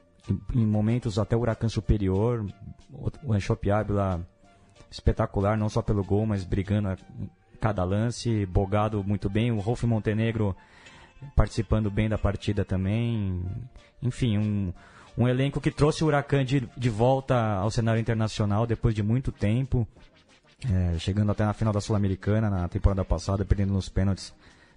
[0.54, 2.46] em, momentos até o Huracan superior,
[3.22, 4.26] o Enxope Ávila
[4.90, 6.96] espetacular, não só pelo gol, mas brigando a
[7.60, 9.52] cada lance, bogado muito bem.
[9.52, 10.56] O Rolf Montenegro
[11.36, 13.44] participando bem da partida também.
[14.02, 14.72] Enfim, um,
[15.18, 19.30] um elenco que trouxe o Huracan de, de volta ao cenário internacional depois de muito
[19.30, 19.86] tempo.
[20.66, 24.32] É, chegando até na final da Sul-Americana na temporada passada, perdendo nos pênaltis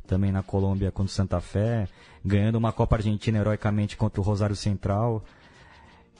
[0.08, 1.88] também na Colômbia contra o Santa Fé,
[2.24, 5.24] ganhando uma Copa Argentina heroicamente contra o Rosário Central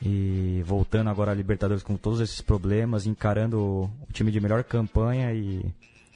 [0.02, 5.34] e voltando agora à Libertadores com todos esses problemas, encarando o time de melhor campanha
[5.34, 5.66] e,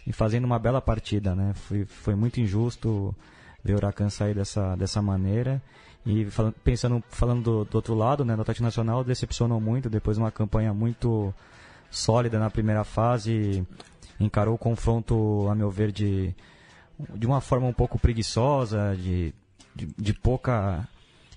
[0.06, 1.54] e fazendo uma bela partida, né?
[1.56, 3.16] Foi, foi muito injusto
[3.64, 5.62] ver o Huracan sair dessa, dessa maneira.
[6.06, 10.18] E falando, pensando, falando do, do, outro lado, né, no Atlético Nacional decepcionou muito, depois
[10.18, 11.34] de uma campanha muito
[11.92, 13.66] sólida na primeira fase,
[14.20, 16.34] encarou o confronto, a meu ver, de,
[17.16, 19.34] de uma forma um pouco preguiçosa, de,
[19.76, 20.88] de, de pouca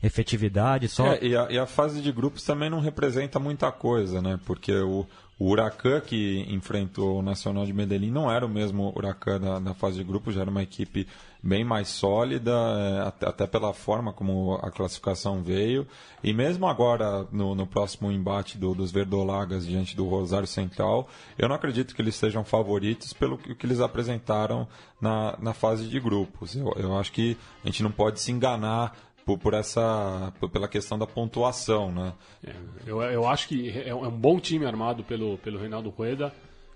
[0.06, 0.88] efetividade.
[0.88, 1.06] Só...
[1.06, 4.38] É, e, a, e, a, fase de grupos também não representa muita coisa, né?
[4.44, 5.06] Porque o,
[5.38, 9.74] o Huracan que enfrentou o Nacional de Medellín não era o mesmo Huracan da, da
[9.74, 11.06] fase de grupos, já era uma equipe
[11.42, 15.86] bem mais sólida, é, até, até, pela forma como a classificação veio.
[16.22, 21.06] E mesmo agora, no, no próximo embate do, dos Verdolagas diante do Rosário Central,
[21.38, 24.66] eu não acredito que eles sejam favoritos pelo que, que eles apresentaram
[24.98, 26.56] na, na fase de grupos.
[26.56, 30.68] Eu, eu acho que a gente não pode se enganar por, por, essa por, pela
[30.68, 32.12] questão da pontuação, né?
[32.46, 32.52] É,
[32.86, 36.32] eu, eu acho que é um bom time armado pelo pelo Reinaldo Rueda,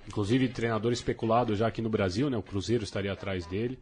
[0.07, 2.37] inclusive treinador especulado já aqui no Brasil, né?
[2.37, 3.79] O Cruzeiro estaria atrás dele.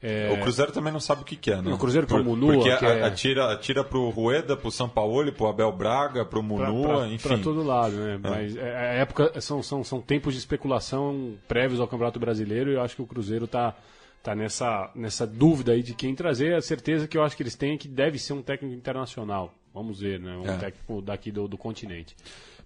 [0.00, 0.30] É...
[0.32, 1.72] O Cruzeiro também não sabe o que quer, né?
[1.72, 2.54] O Cruzeiro pro Munua.
[2.54, 3.02] Porque é...
[3.02, 7.28] atira, atira pro Rueda, pro São Paulo, pro Abel Braga, pro Munua, pra, pra, enfim.
[7.28, 8.14] Pra todo lado, né?
[8.14, 8.18] É.
[8.18, 12.74] Mas é, a época são, são, são tempos de especulação prévios ao Campeonato Brasileiro e
[12.74, 13.74] eu acho que o Cruzeiro tá,
[14.22, 16.54] tá nessa, nessa dúvida aí de quem trazer.
[16.54, 19.54] A certeza que eu acho que eles têm é que deve ser um técnico internacional.
[19.72, 20.36] Vamos ver, né?
[20.36, 20.56] Um é.
[20.56, 22.16] técnico daqui do, do continente.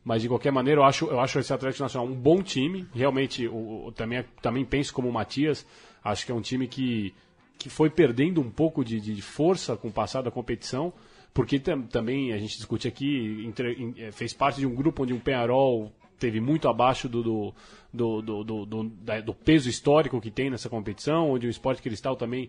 [0.05, 2.87] Mas de qualquer maneira, eu acho, eu acho esse Atlético Nacional um bom time.
[2.95, 5.67] Realmente, o, o também, também penso como o Matias.
[6.03, 7.15] Acho que é um time que
[7.63, 10.93] que foi perdendo um pouco de, de força com o passar da competição,
[11.33, 15.13] porque tam, também a gente discute aqui, entre, eh, fez parte de um grupo onde
[15.13, 17.55] um Penharol teve muito abaixo do, do,
[17.93, 18.85] do, do, do,
[19.25, 22.49] do peso histórico que tem nessa competição, onde o Esporte Cristal também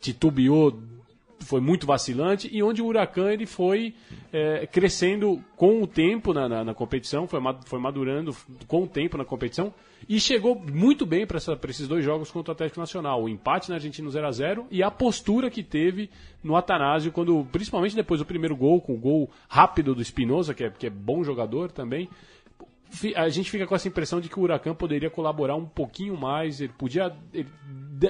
[0.00, 0.82] titubeou
[1.40, 3.94] foi muito vacilante e onde o Huracan ele foi
[4.32, 8.34] é, crescendo com o tempo na, na, na, competição, foi, foi madurando
[8.66, 9.74] com o tempo na competição
[10.08, 11.38] e chegou muito bem para
[11.68, 13.22] esses dois jogos contra o Atlético Nacional.
[13.22, 16.08] O empate na Argentina 0 a 0 e a postura que teve
[16.42, 20.64] no Atanásio, quando, principalmente depois do primeiro gol, com o gol rápido do Espinosa, que
[20.64, 22.08] é, que é bom jogador também
[23.16, 26.60] a gente fica com essa impressão de que o Huracan poderia colaborar um pouquinho mais,
[26.60, 27.14] ele podia.
[27.32, 27.48] Ele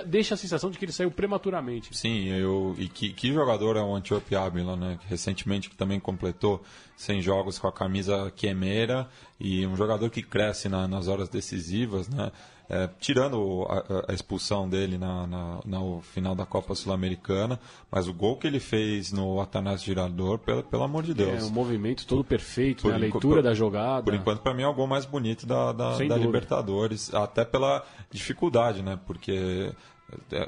[0.06, 1.96] deixa a sensação de que ele saiu prematuramente.
[1.96, 4.98] Sim, eu, e que, que jogador é o Antiope Ávila, né?
[5.08, 6.62] Recentemente que também completou
[6.96, 12.08] 100 jogos com a camisa quemeira e um jogador que cresce na, nas horas decisivas,
[12.08, 12.32] né?
[12.68, 18.14] É, tirando a, a, expulsão dele na, na, no final da Copa Sul-Americana, mas o
[18.14, 21.42] gol que ele fez no Atanásio Girador, pelo, pelo amor de Deus.
[21.42, 22.94] É, o movimento todo perfeito, né?
[22.94, 24.05] a leitura da jogada.
[24.05, 27.85] Por enquanto, para mim, é o gol mais bonito da, da, da Libertadores, até pela
[28.11, 28.98] dificuldade, né?
[29.07, 29.70] Porque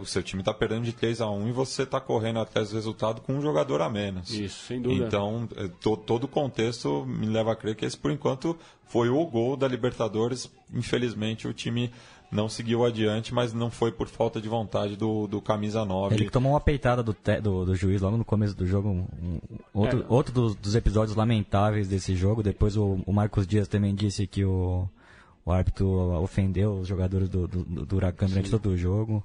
[0.00, 2.74] o seu time está perdendo de 3 a 1 e você está correndo atrás do
[2.74, 4.30] resultado com um jogador a menos.
[4.30, 5.06] Isso, sem dúvida.
[5.06, 8.56] Então, é, to, todo o contexto me leva a crer que esse, por enquanto,
[8.88, 10.50] foi o gol da Libertadores.
[10.72, 11.90] Infelizmente, o time
[12.30, 16.14] não seguiu adiante, mas não foi por falta de vontade do, do camisa 9.
[16.14, 18.88] Ele tomou uma peitada do, te, do, do, juiz logo no começo do jogo.
[18.88, 19.40] Um, um,
[19.72, 20.04] outro é.
[20.08, 22.42] outro dos, dos, episódios lamentáveis desse jogo.
[22.42, 24.88] Depois o, o Marcos Dias também disse que o,
[25.44, 25.88] o árbitro
[26.20, 29.24] ofendeu os jogadores do, do, do Huracan durante todo o jogo.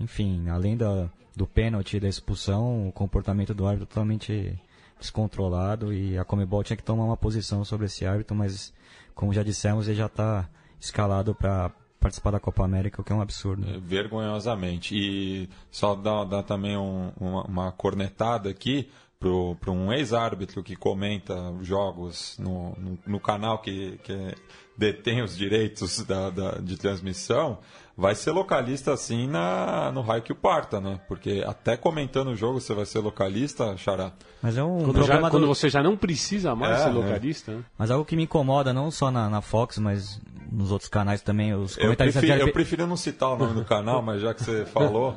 [0.00, 4.58] Enfim, além da, do pênalti e da expulsão, o comportamento do árbitro totalmente
[4.98, 8.72] descontrolado e a Comebol tinha que tomar uma posição sobre esse árbitro, mas
[9.14, 10.48] como já dissemos, ele já está
[10.80, 13.68] escalado para participar da Copa América, o que é um absurdo.
[13.68, 14.94] É, vergonhosamente.
[14.96, 21.34] E só dar, dar também um, uma, uma, cornetada aqui para um ex-árbitro que comenta
[21.60, 24.34] jogos no, no, no canal que, que
[24.76, 27.58] detém os direitos da, da, de transmissão
[27.96, 31.00] vai ser localista assim na, no raio que o parta, né?
[31.08, 34.12] Porque até comentando o jogo você vai ser localista, Xará.
[34.40, 35.30] Mas é um quando, já, do...
[35.30, 36.92] quando você já não precisa mais é, ser é.
[36.92, 37.50] localista.
[37.50, 37.54] É.
[37.56, 37.64] Né?
[37.76, 41.54] Mas algo que me incomoda, não só na, na Fox, mas nos outros canais também,
[41.54, 44.32] os comentaristas eu prefiro, de eu prefiro não citar o nome do canal, mas já
[44.32, 45.16] que você falou.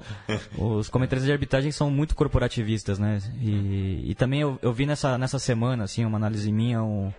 [0.58, 3.20] os comentaristas de arbitragem são muito corporativistas, né?
[3.40, 7.12] E, e também eu, eu vi nessa, nessa semana, assim, uma análise minha, um,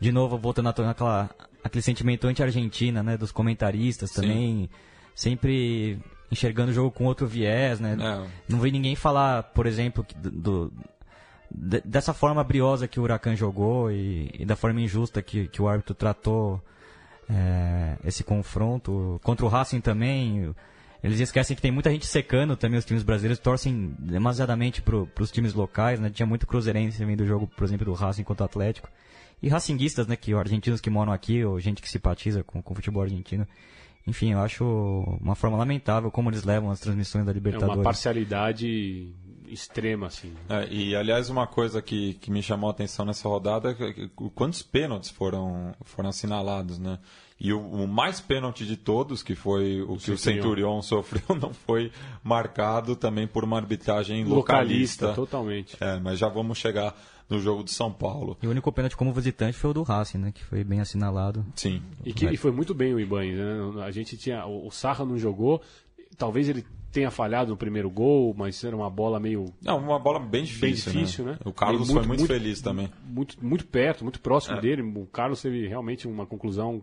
[0.00, 1.30] de novo voltando naquela,
[1.62, 3.16] aquele sentimento anti-Argentina, né?
[3.16, 4.68] Dos comentaristas também.
[4.70, 5.98] Sim sempre
[6.30, 7.94] enxergando o jogo com outro viés, né?
[7.94, 10.72] Não, Não vi ninguém falar, por exemplo, do, do
[11.84, 15.68] dessa forma briosa que o Huracan jogou e, e, da forma injusta que, que o
[15.68, 16.62] árbitro tratou
[17.30, 19.20] é, esse confronto.
[19.22, 20.54] Contra o Racing também,
[21.02, 25.30] eles esquecem que tem muita gente secando também os times brasileiros, torcem demasiadamente para os
[25.30, 26.10] times locais, né?
[26.10, 28.88] Tinha muito cruzeirense também do jogo, por exemplo, do Racing contra o Atlético.
[29.42, 30.16] E racinguistas, né?
[30.16, 33.46] Que argentinos que moram aqui, ou gente que simpatiza com, com o futebol argentino.
[34.06, 34.64] Enfim, eu acho
[35.20, 37.74] uma forma lamentável como eles levam as transmissões da Libertadores.
[37.74, 39.14] É uma parcialidade
[39.52, 40.32] extrema, assim.
[40.48, 44.62] É, e, aliás, uma coisa que, que me chamou a atenção nessa rodada é quantos
[44.62, 46.98] pênaltis foram, foram assinalados, né?
[47.38, 50.16] E o, o mais pênalti de todos, que foi o, o que Centurion.
[50.16, 51.90] o Centurion sofreu, não foi
[52.22, 55.08] marcado também por uma arbitragem localista.
[55.08, 55.76] localista totalmente.
[55.80, 56.94] É, mas já vamos chegar
[57.30, 58.36] no jogo de São Paulo.
[58.42, 60.32] E o único pênalti como visitante foi o do Racing, né?
[60.32, 61.46] Que foi bem assinalado.
[61.54, 61.80] Sim.
[62.04, 63.84] E, que, e foi muito bem o Ibanez, né?
[63.84, 64.44] A gente tinha.
[64.44, 65.62] O, o Sarra não jogou.
[66.18, 69.46] Talvez ele tenha falhado no primeiro gol, mas era uma bola meio.
[69.62, 70.92] Não, uma bola bem difícil.
[70.92, 71.32] Bem difícil, né?
[71.32, 71.38] né?
[71.44, 72.90] O Carlos muito, foi muito, muito, feliz também.
[73.04, 74.60] Muito, muito perto, muito próximo é.
[74.60, 74.82] dele.
[74.82, 76.82] O Carlos teve realmente uma conclusão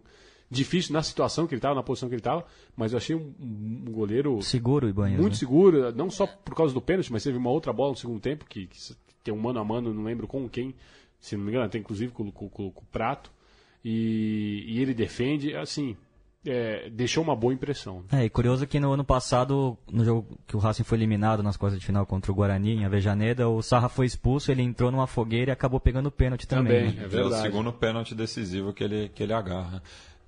[0.50, 3.34] difícil na situação que ele estava, na posição que ele estava, mas eu achei um,
[3.40, 4.42] um goleiro.
[4.42, 5.20] Seguro, Ibanez.
[5.20, 5.40] Muito né?
[5.40, 8.46] seguro, não só por causa do pênalti, mas teve uma outra bola no segundo tempo,
[8.46, 8.78] que, que
[9.24, 10.74] tem um mano a mano, não lembro com quem,
[11.20, 13.32] se não me engano, tem inclusive com, com, com, com o Prato.
[13.84, 15.96] E, e, ele defende, assim,
[16.46, 18.04] é, deixou uma boa impressão.
[18.12, 21.58] É, e curioso que no ano passado, no jogo que o Racing foi eliminado nas
[21.58, 25.08] quartas de final contra o Guarani, em Avejaneda, o Sarra foi expulso, ele entrou numa
[25.08, 26.86] fogueira e acabou pegando o pênalti também.
[26.86, 27.06] também né?
[27.06, 27.36] É verdade.
[27.36, 29.82] É o segundo pênalti decisivo que ele, que ele agarra.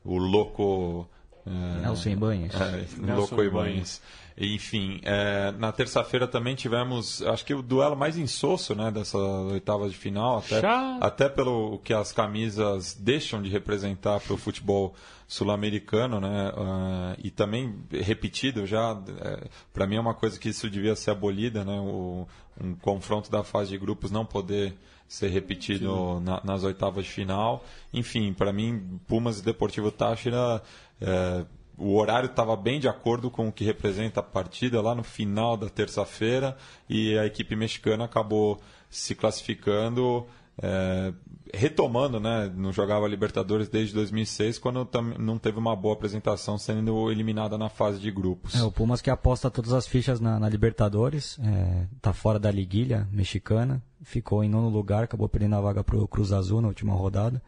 [0.04, 1.08] O louco...
[1.46, 2.54] É, Nelson Ibanhes.
[2.56, 4.02] É, Louco Ibanhes.
[4.42, 9.90] Enfim, é, na terça-feira também tivemos, acho que o duelo mais insosso né, dessa oitava
[9.90, 10.62] de final, até,
[11.02, 14.96] até pelo que as camisas deixam de representar para o futebol
[15.28, 16.52] sul-americano, né?
[16.56, 21.12] Uh, e também repetido já, é, para mim é uma coisa que isso devia ser
[21.12, 21.78] abolida, né?
[21.80, 22.26] O,
[22.60, 24.76] um confronto da fase de grupos não poder
[25.10, 27.66] ser repetido na, nas oitavas de final.
[27.92, 30.62] Enfim, para mim, Pumas e Deportivo Táchira
[31.02, 31.46] é,
[31.80, 35.56] o horário estava bem de acordo com o que representa a partida lá no final
[35.56, 36.56] da terça-feira
[36.90, 40.28] e a equipe mexicana acabou se classificando,
[40.62, 41.14] é,
[41.54, 42.52] retomando, né?
[42.56, 48.00] Não jogava Libertadores desde 2006, quando não teve uma boa apresentação, sendo eliminada na fase
[48.00, 48.56] de grupos.
[48.56, 51.40] É, o Pumas que aposta todas as fichas na, na Libertadores,
[51.96, 55.98] está é, fora da liguilha mexicana, ficou em nono lugar, acabou perdendo a vaga para
[55.98, 57.42] o Cruz Azul na última rodada.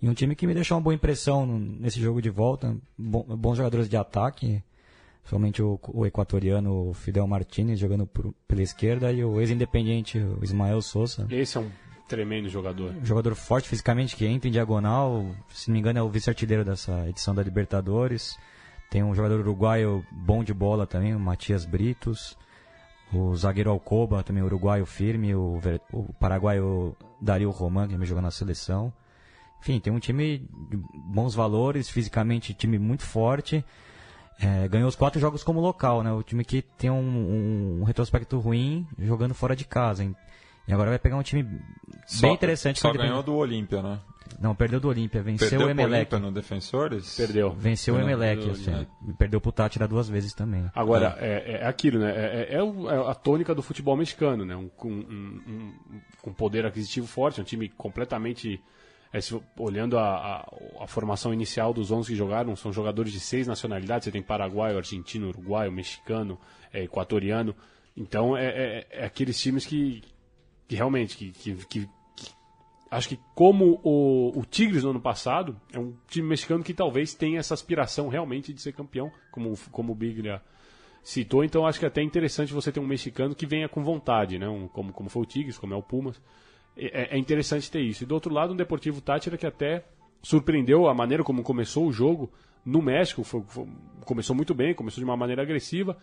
[0.00, 2.76] E um time que me deixou uma boa impressão nesse jogo de volta.
[2.98, 4.62] bons jogadores de ataque.
[5.24, 11.26] Somente o, o equatoriano Fidel Martinez jogando por, pela esquerda e o ex-independiente Ismael Souza.
[11.30, 11.70] Esse é um
[12.06, 12.94] tremendo jogador.
[12.94, 15.26] Um jogador forte fisicamente que entra em diagonal.
[15.48, 18.38] Se não me engano, é o vice-artilheiro dessa edição da Libertadores.
[18.90, 22.36] Tem um jogador uruguaio bom de bola também, o Matias Britos.
[23.12, 25.34] O zagueiro Alcoba, também uruguaio firme.
[25.34, 25.60] O,
[25.92, 28.92] o paraguaio Dario Roman, que me jogou na seleção.
[29.60, 30.38] enfim, tem um time
[30.70, 33.64] de bons valores, fisicamente time muito forte.
[34.38, 36.12] É, ganhou os quatro jogos como local, né?
[36.12, 40.04] O time que tem um, um, um retrospecto ruim jogando fora de casa.
[40.04, 40.14] Hein?
[40.68, 41.60] E agora vai pegar um time bem
[42.06, 42.80] Só- interessante.
[42.80, 43.98] Só ganhou do Olímpia, né?
[44.40, 45.94] Não, perdeu do Olímpia, venceu Perdeu o Emelec.
[46.14, 47.16] Olímpia no Defensores?
[47.16, 47.52] Perdeu.
[47.52, 48.86] Venceu o Emelec, assim,
[49.16, 50.68] perdeu pro Tátira duas vezes também.
[50.74, 52.10] Agora, é, é aquilo, né?
[52.10, 54.56] É, é- é é a tônica do futebol mexicano, né?
[54.56, 58.60] Um, com um, um- um poder aquisitivo forte, um time completamente.
[59.12, 60.02] é, se- olhando a,
[60.42, 60.48] a-
[60.82, 64.04] a formação inicial dos 11 que jogaram, são jogadores de seis nacionalidades.
[64.04, 66.38] Você tem paraguaio, argentino, uruguaio, mexicano,
[66.72, 67.54] é, equatoriano.
[67.96, 70.02] Então, é, é- é aqueles times que,
[70.68, 71.16] que realmente.
[71.16, 72.30] Que, que- que- que-
[72.90, 77.14] acho que, como o, o Tigres no ano passado, é um time mexicano que talvez
[77.14, 80.40] tenha essa aspiração realmente de ser campeão, como, como o Biglia
[81.02, 84.38] citou, então acho que é até interessante você ter um mexicano que venha com vontade,
[84.38, 84.48] né?
[84.48, 86.20] Um- como, como foi o Tigres, como é o Pumas.
[86.76, 88.02] É, é interessante ter isso.
[88.02, 89.84] E do outro lado, um Deportivo Tátira que até
[90.22, 92.30] surpreendeu a maneira como começou o jogo
[92.64, 93.22] no México.
[93.24, 93.66] Foi- foi-
[94.04, 95.96] começou muito bem, começou de uma maneira agressiva.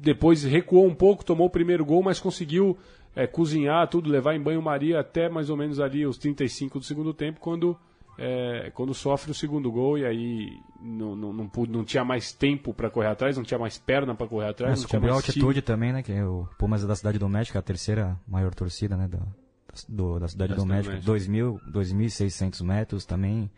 [0.00, 2.76] Depois recuou um pouco, tomou o primeiro gol, mas conseguiu
[3.16, 7.12] é, cozinhar tudo, levar em banho-maria até mais ou menos ali os 35 do segundo
[7.14, 7.74] tempo, quando,
[8.18, 12.74] é, quando sofre o segundo gol e aí não, não, não, não tinha mais tempo
[12.74, 14.72] para correr atrás, não tinha mais perna para correr atrás.
[14.72, 15.28] Mas não tinha subiu a time.
[15.42, 16.02] altitude também, né?
[16.02, 19.08] Que é o Pumas é da Cidade do México, a terceira maior torcida, né?
[19.08, 19.18] Da,
[19.88, 20.94] do- da Cidade Da do México.
[20.94, 21.10] México.
[21.32, 23.50] 2.000, 2.600 metros também.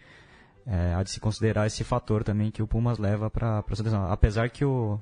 [0.66, 4.04] É, há de se considerar esse fator também que o Pumas leva para a seleção.
[4.12, 5.00] Apesar que o,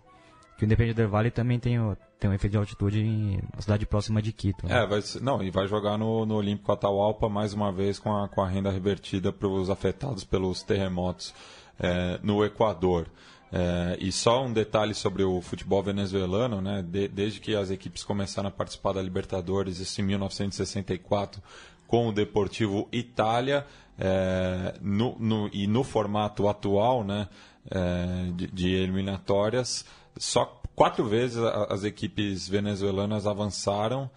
[0.56, 3.60] que o Independente del Vale também tem, o, tem um efeito de altitude em na
[3.60, 4.66] cidade próxima de Quito.
[4.66, 4.82] né?
[4.82, 8.28] É, vai não, e vai jogar no, no Olímpico Atahualpa mais uma vez com a,
[8.28, 11.34] com a renda revertida para os afetados pelos terremotos
[11.78, 13.06] é, no Equador.
[13.52, 16.82] É, e só um detalhe sobre o futebol venezuelano, né?
[16.86, 21.40] De- desde que as equipes começaram a participar da Libertadores, isso em 1964,
[21.86, 23.64] com o Deportivo Itália,
[23.98, 27.28] é, no, no- e no formato atual, né?
[27.70, 29.84] é, de, de eliminatórias,
[30.18, 31.38] só quatro vezes
[31.68, 34.10] as equipes venezuelanas avançaram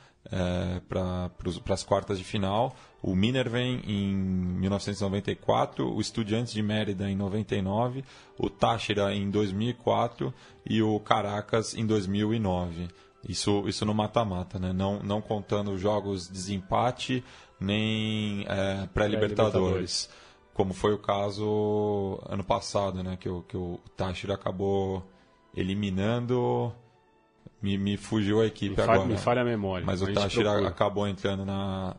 [0.88, 1.32] para
[1.74, 2.76] as quartas de final.
[3.02, 8.04] O Minervem em 1994, o Estudiantes de Mérida em 99,
[8.38, 10.34] o Táchira em 2004
[10.66, 12.90] e o Caracas em 2009.
[13.28, 14.72] Isso, isso no mata-mata, né?
[14.72, 17.24] não, não contando jogos de desempate
[17.60, 20.10] nem é, pré-libertadores,
[20.54, 23.18] como foi o caso ano passado, né?
[23.20, 25.06] que, o, que o Táchira acabou
[25.56, 26.74] eliminando.
[27.62, 29.06] Me, me fugiu a equipe Me agora.
[29.06, 29.86] me falha a memória.
[29.86, 30.70] Mas o a gente Táchira procura.
[30.70, 31.96] acabou entrando na,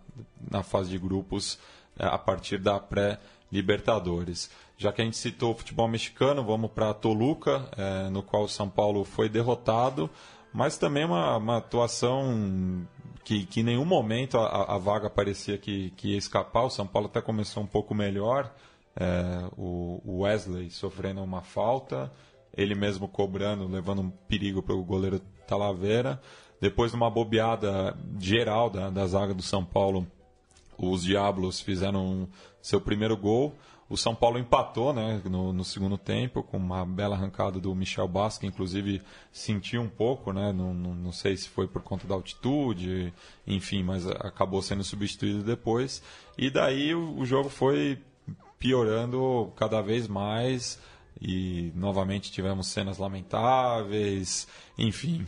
[0.50, 1.58] na fase de grupos
[1.98, 4.50] eh, a partir da pré-Libertadores.
[4.78, 8.48] Já que a gente citou o futebol mexicano, vamos para Toluca, eh, no qual o
[8.48, 10.08] São Paulo foi derrotado,
[10.52, 12.86] mas também uma, uma atuação
[13.22, 16.64] que, que em nenhum momento a, a vaga parecia que, que ia escapar.
[16.64, 18.50] O São Paulo até começou um pouco melhor,
[19.58, 22.10] o o Wesley sofrendo uma falta,
[22.60, 26.20] ele mesmo cobrando, levando um perigo para o goleiro Talavera.
[26.60, 30.06] Depois de uma bobeada geral da, da zaga do São Paulo,
[30.76, 32.28] os Diablos fizeram
[32.60, 33.54] seu primeiro gol.
[33.88, 38.06] O São Paulo empatou né, no, no segundo tempo, com uma bela arrancada do Michel
[38.06, 39.02] Basque, inclusive
[39.32, 43.12] sentiu um pouco, né, não, não, não sei se foi por conta da altitude,
[43.44, 46.02] enfim, mas acabou sendo substituído depois.
[46.38, 47.98] E daí o, o jogo foi
[48.60, 50.78] piorando cada vez mais
[51.20, 54.46] e novamente tivemos cenas lamentáveis,
[54.78, 55.24] enfim.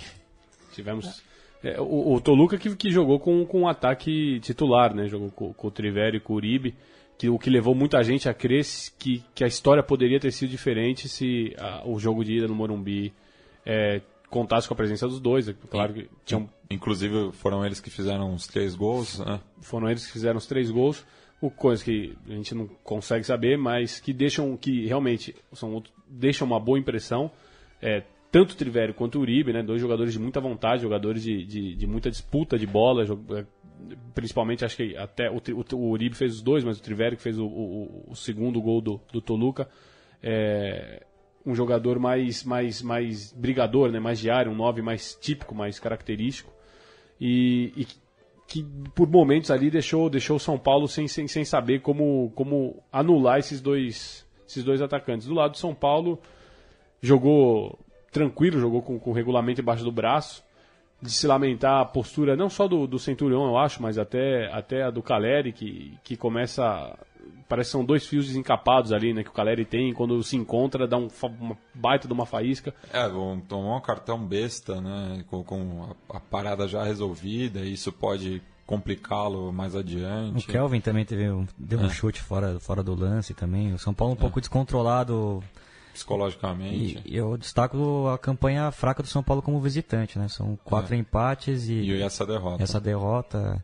[0.73, 1.23] Tivemos.
[1.63, 5.07] é, o, o Toluca que, que jogou com, com um ataque titular, né?
[5.09, 6.75] Jogou com, com o Triveri e com o Uribe,
[7.19, 8.65] que, o que levou muita gente a crer
[8.99, 12.55] que, que a história poderia ter sido diferente se a- o jogo de ida no
[12.55, 13.13] Morumbi
[13.65, 15.49] é, contasse com a presença dos dois.
[15.49, 19.39] É Claro que tinham, Inclusive foram eles que fizeram os três gols, né?
[19.61, 21.05] foram eles que fizeram os três gols.
[21.43, 26.47] O coisa que a gente não consegue saber, mas que deixam que realmente são deixam
[26.47, 27.31] uma boa impressão.
[27.81, 31.45] É, tanto o Trivério quanto o Uribe, né, dois jogadores de muita vontade, jogadores de,
[31.45, 33.45] de, de muita disputa de bola, é,
[34.15, 37.23] principalmente acho que até o, o, o Uribe fez os dois, mas o Trivério que
[37.23, 39.69] fez o, o, o segundo gol do, do Toluca.
[40.23, 41.05] É,
[41.45, 46.53] um jogador mais, mais, mais brigador, né, mais diário, um 9 mais típico, mais característico.
[47.21, 47.87] E, e
[48.53, 48.63] que
[48.95, 53.39] por momentos ali deixou, deixou o São Paulo sem, sem, sem saber como, como anular
[53.39, 55.27] esses dois, esses dois atacantes.
[55.27, 56.21] Do lado do São Paulo,
[57.01, 57.79] jogou
[58.11, 60.45] tranquilo, jogou com, com o regulamento embaixo do braço.
[61.01, 64.83] De se lamentar a postura não só do, do Centurião, eu acho, mas até, até
[64.83, 66.95] a do Caleri, que, que começa.
[67.49, 69.23] Parece que são dois fios desencapados ali, né?
[69.23, 71.09] Que o Caleri tem, quando se encontra, dá um,
[71.41, 72.75] uma baita de uma faísca.
[72.93, 75.25] É, vão tomar um cartão besta, né?
[75.29, 80.45] Com, com a, a parada já resolvida, e isso pode complicá-lo mais adiante.
[80.45, 81.91] O Kelvin também teve um, deu um é.
[81.91, 83.75] chute fora, fora do lance também.
[83.75, 84.21] O São Paulo um é.
[84.21, 85.43] pouco descontrolado
[85.93, 87.03] psicologicamente.
[87.05, 90.27] E eu destaco a campanha fraca do São Paulo como visitante, né?
[90.29, 90.99] São quatro é.
[90.99, 92.63] empates e, e essa derrota.
[92.63, 93.63] Essa derrota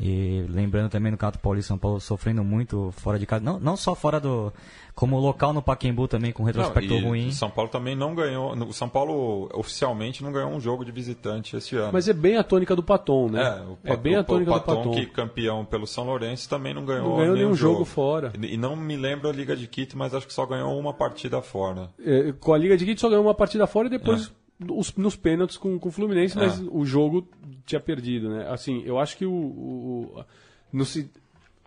[0.00, 3.44] e lembrando também no Cato Paulista, São Paulo sofrendo muito fora de casa.
[3.44, 4.52] Não, não só fora do.
[4.94, 7.30] Como local no Paquembu também, com retrospecto não, ruim.
[7.30, 8.52] São Paulo também não ganhou.
[8.52, 11.90] O São Paulo oficialmente não ganhou um jogo de visitante esse ano.
[11.92, 13.42] Mas é bem a tônica do Paton, né?
[13.42, 14.90] É, o, é bem a tônica o Paton, do Paton.
[14.92, 17.74] que campeão pelo São Lourenço também não ganhou, não ganhou nenhum, nenhum jogo.
[17.74, 17.84] jogo.
[17.84, 18.32] fora.
[18.40, 21.42] E não me lembro a Liga de Quito, mas acho que só ganhou uma partida
[21.42, 21.90] fora.
[22.04, 24.32] É, com a Liga de Quito só ganhou uma partida fora e depois.
[24.34, 24.38] É
[24.68, 26.64] os, nos pênaltis com, com o Fluminense, mas é.
[26.70, 27.28] o jogo
[27.64, 28.48] tinha perdido, né?
[28.48, 30.24] Assim, eu acho que o, o
[30.72, 30.84] no,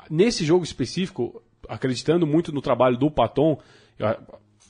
[0.09, 3.59] nesse jogo específico, acreditando muito no trabalho do Paton,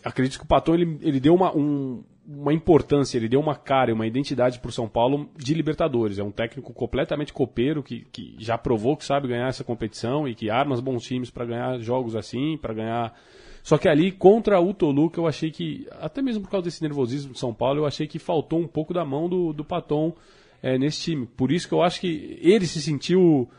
[0.04, 3.94] acredito que o Paton ele, ele deu uma, um, uma importância, ele deu uma cara,
[3.94, 6.18] uma identidade para o São Paulo de Libertadores.
[6.18, 10.36] É um técnico completamente copeiro que, que já provou que sabe ganhar essa competição e
[10.36, 13.14] que arma os bons times para ganhar jogos assim, para ganhar.
[13.64, 17.34] Só que ali contra o Toluca eu achei que, até mesmo por causa desse nervosismo
[17.34, 20.16] do São Paulo, eu achei que faltou um pouco da mão do, do Paton
[20.62, 21.26] é, nesse time.
[21.26, 23.50] Por isso que eu acho que ele se sentiu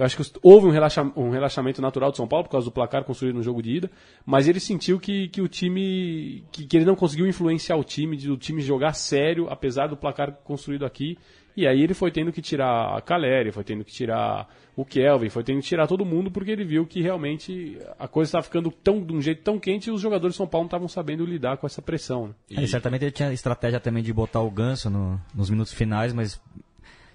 [0.00, 2.72] eu acho que houve um, relaxa, um relaxamento natural do São Paulo por causa do
[2.72, 3.90] placar construído no jogo de ida,
[4.24, 6.42] mas ele sentiu que, que o time.
[6.50, 9.98] Que, que ele não conseguiu influenciar o time, de, o time jogar sério, apesar do
[9.98, 11.18] placar construído aqui.
[11.56, 15.28] E aí ele foi tendo que tirar a Caleri, foi tendo que tirar o Kelvin,
[15.28, 18.70] foi tendo que tirar todo mundo, porque ele viu que realmente a coisa estava ficando
[18.70, 21.24] tão, de um jeito tão quente e os jogadores de São Paulo não estavam sabendo
[21.24, 22.28] lidar com essa pressão.
[22.28, 22.34] Né?
[22.50, 22.64] E...
[22.64, 26.40] É, certamente ele tinha estratégia também de botar o ganso no, nos minutos finais, mas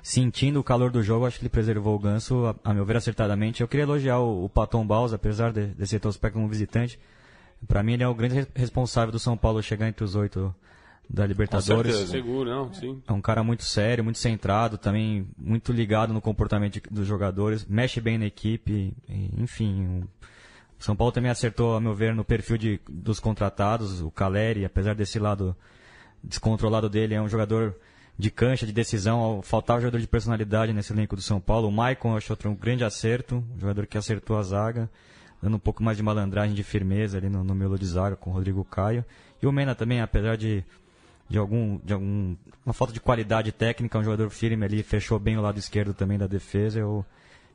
[0.05, 2.95] sentindo o calor do jogo, acho que ele preservou o Ganso, a, a meu ver,
[2.95, 3.61] acertadamente.
[3.61, 6.99] Eu queria elogiar o, o Paton Baus, apesar de, desse retrospecto como visitante.
[7.67, 10.53] Para mim, ele é o grande responsável do São Paulo chegar entre os oito
[11.09, 11.97] da Libertadores.
[11.97, 13.01] Com Seguro, não, sim.
[13.07, 18.01] É um cara muito sério, muito centrado, também muito ligado no comportamento dos jogadores, mexe
[18.01, 18.93] bem na equipe,
[19.37, 20.03] enfim.
[20.79, 24.01] O São Paulo também acertou, a meu ver, no perfil de, dos contratados.
[24.01, 25.55] O Caleri, apesar desse lado
[26.23, 27.75] descontrolado dele, é um jogador
[28.17, 29.41] de cancha, de decisão.
[29.41, 31.67] Faltava jogador de personalidade nesse elenco do São Paulo.
[31.67, 34.89] O Maicon eu acho outro um grande acerto, um jogador que acertou a zaga,
[35.41, 38.29] dando um pouco mais de malandragem, de firmeza ali no, no miolo de zaga com
[38.29, 39.05] o Rodrigo Caio.
[39.41, 40.63] E o Mena também, apesar de,
[41.27, 45.37] de algum de algum uma falta de qualidade técnica, um jogador firme ali, fechou bem
[45.37, 46.79] o lado esquerdo também da defesa.
[46.79, 47.05] Eu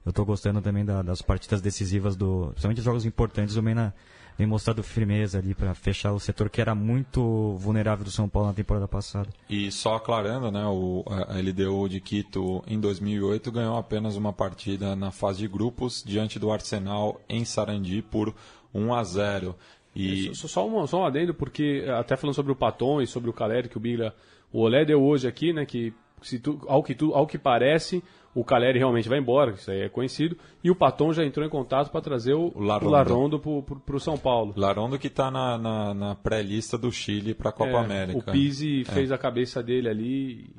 [0.04, 3.56] eu tô gostando também da, das partidas decisivas do, principalmente jogos importantes.
[3.56, 3.94] O Mena
[4.38, 8.48] vem mostrado firmeza ali para fechar o setor que era muito vulnerável do São Paulo
[8.48, 9.28] na temporada passada.
[9.48, 14.96] E só aclarando, né, o, a LDU de Quito em 2008 ganhou apenas uma partida
[14.96, 18.34] na fase de grupos diante do Arsenal em Sarandi por
[18.72, 19.54] 1 a 0.
[19.94, 20.34] E...
[20.34, 23.32] Só, só, um, só um adendo, porque até falando sobre o Paton e sobre o
[23.32, 24.14] Caleri, que o Bigla,
[24.52, 28.02] o Olé deu hoje aqui, né, que se tu, ao, que tu, ao que parece,
[28.34, 31.50] o Caleri realmente vai embora, isso aí é conhecido, e o Paton já entrou em
[31.50, 33.40] contato para trazer o, o Larondo, Larondo
[33.84, 34.54] para o São Paulo.
[34.56, 38.30] Larondo que está na, na, na pré-lista do Chile para a Copa é, América.
[38.30, 38.84] O Pise é.
[38.84, 40.50] fez a cabeça dele ali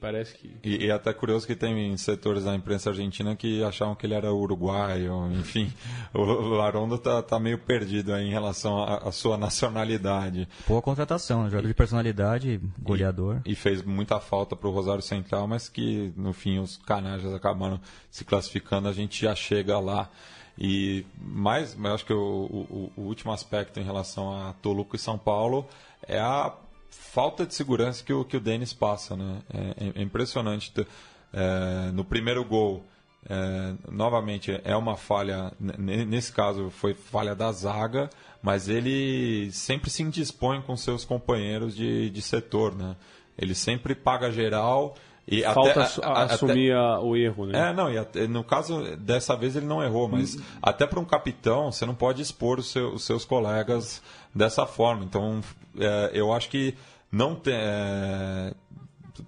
[0.00, 0.56] parece que.
[0.62, 4.14] E, e, é até curioso que tem setores da imprensa argentina que achavam que ele
[4.14, 5.72] era uruguaio, enfim.
[6.14, 10.48] o Larondo tá, tá meio perdido em relação à sua nacionalidade.
[10.66, 11.50] Boa contratação, né?
[11.50, 13.40] jogador de personalidade, goleador.
[13.44, 17.32] E, e fez muita falta para o Rosário Central, mas que no fim os canajas
[17.34, 17.80] acabaram
[18.10, 20.10] se classificando, a gente já chega lá.
[20.58, 24.98] E mais, mas acho que o, o, o último aspecto em relação a Toluca e
[24.98, 25.68] São Paulo
[26.08, 26.52] é a
[26.96, 29.16] falta de segurança que o, que o Denis passa.
[29.16, 29.38] Né?
[29.52, 30.72] É, é impressionante.
[31.32, 32.84] É, no primeiro gol,
[33.28, 38.08] é, novamente, é uma falha, nesse caso foi falha da zaga,
[38.42, 42.74] mas ele sempre se indispõe com seus companheiros de, de setor.
[42.74, 42.96] Né?
[43.36, 44.96] Ele sempre paga geral.
[45.28, 47.70] E Falta até, a, assumir até, o erro, né?
[47.70, 50.40] É, não, e até, no caso, dessa vez ele não errou, mas hum.
[50.62, 54.00] até para um capitão, você não pode expor os, seu, os seus colegas
[54.32, 55.04] dessa forma.
[55.04, 55.40] Então,
[55.78, 56.74] é, eu acho que
[57.10, 57.54] não tem.
[57.56, 58.54] É,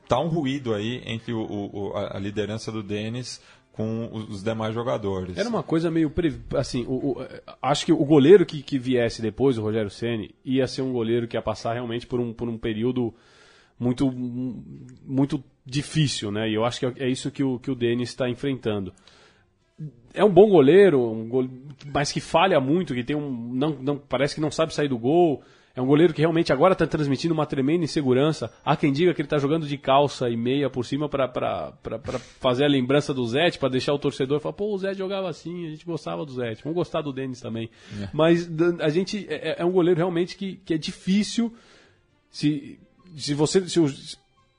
[0.06, 3.40] tá um ruído aí entre o, o, a liderança do Denis
[3.72, 5.36] com os demais jogadores.
[5.36, 6.12] Era uma coisa meio.
[6.56, 7.26] Assim, o, o,
[7.62, 11.28] acho que o goleiro que, que viesse depois, o Rogério Ceni ia ser um goleiro
[11.28, 13.14] que ia passar realmente por um, por um período
[13.78, 14.12] muito,
[15.04, 16.48] muito difícil, né?
[16.48, 18.92] E eu acho que é isso que o, que o Denis está enfrentando.
[20.14, 21.50] É um bom goleiro, um gole...
[21.92, 23.52] mas que falha muito, que tem um.
[23.52, 25.42] Não, não, parece que não sabe sair do gol.
[25.76, 28.52] É um goleiro que realmente agora está transmitindo uma tremenda insegurança.
[28.64, 31.72] Há quem diga que ele está jogando de calça e meia por cima para
[32.40, 35.66] fazer a lembrança do Zete, para deixar o torcedor falar, pô, o Zete jogava assim,
[35.66, 36.64] a gente gostava do Zete.
[36.64, 37.70] Vamos gostar do Denis também.
[38.00, 38.08] É.
[38.12, 38.50] Mas
[38.80, 41.54] a gente é, é, um goleiro realmente que, que é difícil.
[42.28, 42.80] Se,
[43.14, 43.68] se você.
[43.68, 43.78] Se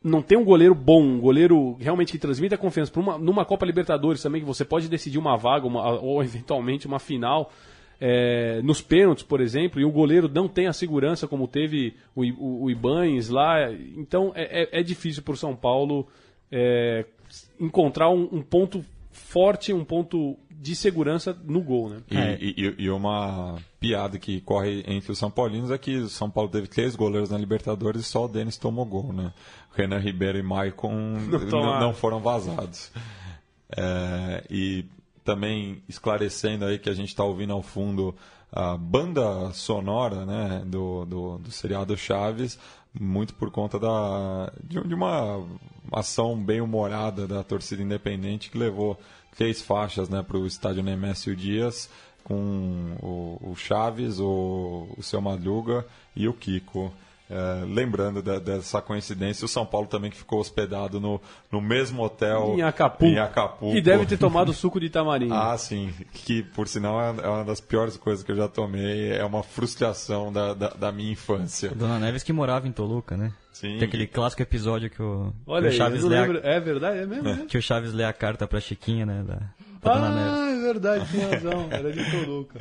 [0.03, 3.65] não tem um goleiro bom, um goleiro realmente que transmite a confiança uma, numa Copa
[3.65, 7.51] Libertadores também, que você pode decidir uma vaga uma, ou eventualmente uma final,
[7.99, 12.23] é, nos pênaltis, por exemplo, e o goleiro não tem a segurança como teve o,
[12.23, 16.07] o, o Ibanes lá, então é, é, é difícil para o São Paulo
[16.49, 17.05] é,
[17.59, 18.83] encontrar um, um ponto
[19.19, 22.01] forte, um ponto de segurança no gol, né?
[22.09, 22.37] E, é.
[22.41, 26.49] e, e, uma piada que corre entre os São Paulinos é que o São Paulo
[26.49, 29.31] teve três goleiros na Libertadores e só o Denis tomou gol, né?
[29.73, 32.91] Renan Ribeiro e Maicon não, não, foram vazados.
[33.77, 34.85] É, e
[35.23, 38.15] também esclarecendo aí que a gente está ouvindo ao fundo
[38.51, 42.57] a banda sonora né, do, do, do seriado Chaves,
[42.93, 45.45] muito por conta da, de, de uma
[45.91, 48.99] ação bem humorada da torcida independente que levou
[49.35, 51.89] três faixas né, para o estádio Nemésio Dias,
[52.23, 55.85] com o, o Chaves, o, o Seu Madruga
[56.15, 56.91] e o Kiko.
[57.29, 61.21] É, lembrando de, dessa coincidência, o São Paulo também que ficou hospedado no,
[61.51, 63.77] no mesmo hotel em Acapulco, em Acapulco.
[63.77, 65.33] E deve ter tomado suco de tamarindo.
[65.33, 65.93] ah, sim.
[66.11, 69.11] Que, por sinal, é, é uma das piores coisas que eu já tomei.
[69.11, 71.69] É uma frustração da, da, da minha infância.
[71.69, 73.31] Dona Neves que morava em Toluca, né?
[73.51, 73.77] Sim.
[73.77, 76.55] Tem aquele clássico episódio que o, Olha que o Chaves aí, lê a...
[76.55, 77.29] É verdade, é mesmo?
[77.29, 77.45] É.
[77.45, 79.23] Que o Chaves lê a carta pra Chiquinha, né?
[79.23, 79.39] Da,
[79.83, 81.67] ah, é verdade, tem razão.
[81.71, 82.59] Era de Toluca.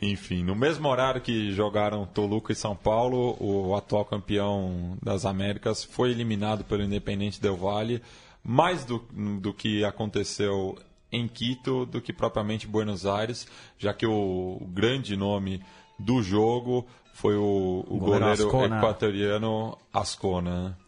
[0.00, 5.84] Enfim, no mesmo horário que jogaram Toluca e São Paulo, o atual campeão das Américas
[5.84, 8.02] foi eliminado pelo Independente Del Valle,
[8.44, 8.98] mais do,
[9.40, 10.76] do que aconteceu
[11.10, 13.46] em Quito do que propriamente Buenos Aires,
[13.78, 15.62] já que o, o grande nome
[15.98, 18.76] do jogo foi o, o goleiro, Ascona.
[18.76, 20.78] equatoriano Ascona.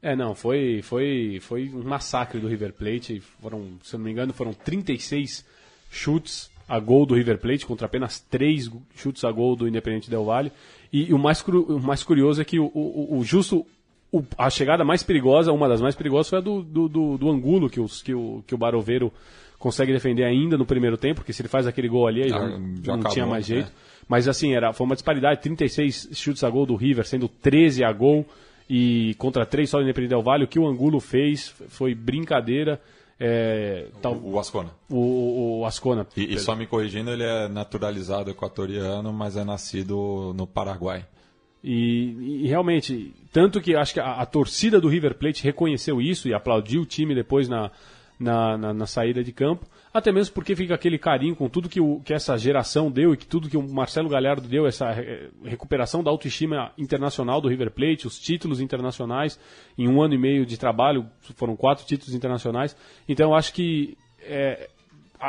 [0.00, 3.20] É, não, foi, foi, foi um massacre do River Plate.
[3.42, 5.44] Foram, se eu não me engano, foram 36
[5.90, 10.24] chutes a gol do River Plate contra apenas 3 chutes a gol do Independente Del
[10.24, 10.52] Valle.
[10.92, 13.66] E, e o, mais, o mais curioso é que o, o, o justo
[14.12, 17.30] o, a chegada mais perigosa, uma das mais perigosas, foi a do, do, do, do
[17.30, 19.12] Angulo, que, os, que, o, que o Baroveiro
[19.58, 22.48] consegue defender ainda no primeiro tempo, porque se ele faz aquele gol ali, já, já
[22.48, 23.68] não acabou, tinha mais jeito.
[23.68, 23.72] É.
[24.08, 27.92] Mas assim, era, foi uma disparidade, 36 chutes a gol do River, sendo 13 a
[27.92, 28.24] gol
[28.68, 32.80] e contra três só do Independente Del Vale, o que o Angulo fez foi brincadeira.
[33.20, 34.70] É, tal, o, Ascona.
[34.88, 36.06] O, o Ascona.
[36.16, 41.04] E, e, só me corrigindo, ele é naturalizado equatoriano, mas é nascido no Paraguai.
[41.64, 46.28] E, e realmente, tanto que acho que a, a, torcida do River Plate reconheceu isso
[46.28, 47.72] e aplaudiu o time depois na,
[48.18, 51.80] na, na, na saída de campo até mesmo porque fica aquele carinho com tudo que,
[51.80, 54.90] o, que essa geração deu e que tudo que o Marcelo Galhardo deu, essa
[55.44, 59.38] recuperação da autoestima internacional do River Plate, os títulos internacionais,
[59.76, 61.06] em um ano e meio de trabalho,
[61.36, 62.76] foram quatro títulos internacionais.
[63.08, 64.68] Então eu acho que é,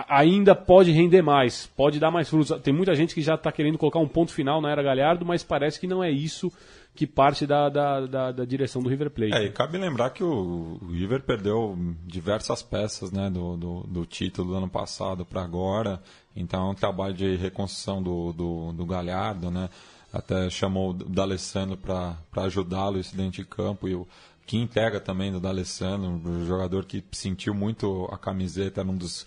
[0.07, 2.61] ainda pode render mais, pode dar mais frutos.
[2.61, 5.43] Tem muita gente que já está querendo colocar um ponto final na era Galhardo, mas
[5.43, 6.51] parece que não é isso
[6.95, 9.33] que parte da, da, da, da, direção do River Plate.
[9.33, 14.49] É, e cabe lembrar que o, River perdeu diversas peças né, do, do, do título
[14.49, 16.01] do ano passado para agora,
[16.35, 19.69] então é um trabalho de reconstrução do, do, do Galhardo, né?
[20.11, 24.07] até chamou o D'Alessandro para ajudá-lo isso dentro de campo e o
[24.45, 29.25] que entrega também do D'Alessandro, um jogador que sentiu muito a camiseta, era um dos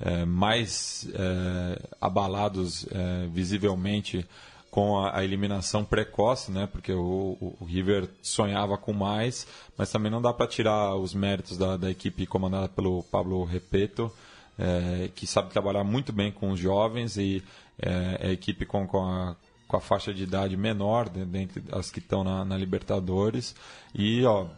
[0.00, 4.26] é, mais é, abalados é, visivelmente
[4.74, 6.66] com a, a, eliminação precoce, né?
[6.66, 9.46] Porque o, o, River sonhava com mais,
[9.78, 14.10] mas também não dá para tirar os méritos da, da, equipe comandada pelo Pablo Repeto,
[14.58, 17.40] é, que sabe trabalhar muito bem com os jovens e
[17.80, 19.36] é, é a equipe com, com, a,
[19.68, 23.54] com a faixa de idade menor dentre as que estão na, na Libertadores
[23.94, 24.48] e ó,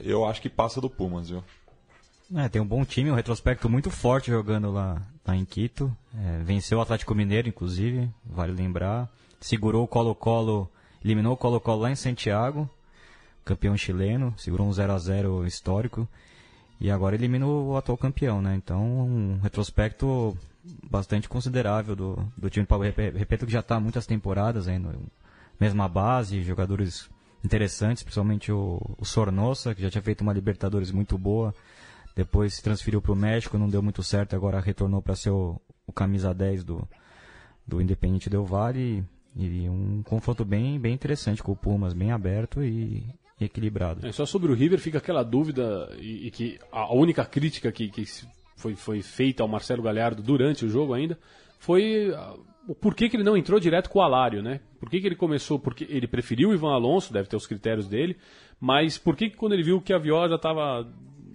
[0.00, 1.44] eu acho que passa do Pumas, viu?
[2.34, 5.96] É, tem um bom time, um retrospecto muito forte jogando lá, lá em Quito.
[6.12, 9.08] É, venceu o Atlético Mineiro, inclusive, vale lembrar
[9.40, 10.70] segurou o Colo-Colo,
[11.04, 12.68] eliminou o Colo-Colo lá em Santiago,
[13.44, 16.08] campeão chileno, segurou um 0 a 0 histórico
[16.80, 18.54] e agora eliminou o atual campeão, né?
[18.54, 20.36] Então, um retrospecto
[20.88, 24.94] bastante considerável do, do time do Paulo Repito que já está muitas temporadas ainda,
[25.58, 27.08] mesma base, jogadores
[27.44, 31.54] interessantes, principalmente o, o Sornosa, que já tinha feito uma Libertadores muito boa,
[32.14, 35.60] depois se transferiu para o México, não deu muito certo, agora retornou para ser o,
[35.86, 36.88] o camisa 10 do,
[37.66, 39.04] do Independente Del Valle
[39.38, 43.04] e um confronto bem, bem interessante com o Pumas, bem aberto e,
[43.40, 44.06] equilibrado.
[44.06, 47.88] É, só sobre o River fica aquela dúvida e, e que a única crítica que,
[47.88, 48.04] que
[48.56, 51.16] foi, foi feita ao Marcelo Galhardo durante o jogo ainda
[51.58, 52.12] foi
[52.66, 54.60] o porquê que ele não entrou direto com o Alário, né?
[54.78, 55.58] Por que, que ele começou?
[55.58, 58.16] Porque ele preferiu o Ivan Alonso, deve ter os critérios dele,
[58.60, 60.86] mas por que, que quando ele viu que a Viola já estava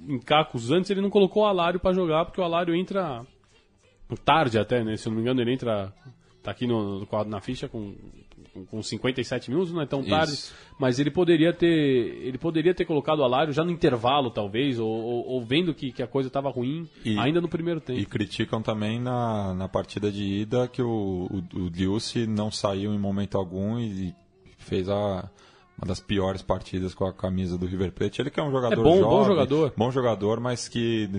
[0.08, 2.26] em cacos antes, ele não colocou o Alário para jogar?
[2.26, 3.26] Porque o Alário entra
[4.24, 4.96] tarde até, né?
[4.96, 5.92] Se eu não me engano, ele entra
[6.44, 7.96] Tá aqui no, no, na ficha com
[8.70, 10.34] com 57 minutos, não é tão tarde,
[10.78, 14.88] mas ele poderia ter ele poderia ter colocado o Alário já no intervalo, talvez, ou,
[14.88, 18.00] ou, ou vendo que, que a coisa estava ruim E- ainda no primeiro tempo.
[18.00, 22.94] E criticam também na, na partida de ida que o, o, o Liucci não saiu
[22.94, 24.14] em momento algum e
[24.60, 25.30] fez a,
[25.78, 28.22] uma das piores partidas com a camisa do River Plate.
[28.22, 29.74] Ele que é um jogador É bom, jovem, bom jogador.
[29.76, 31.10] bom jogador, mas que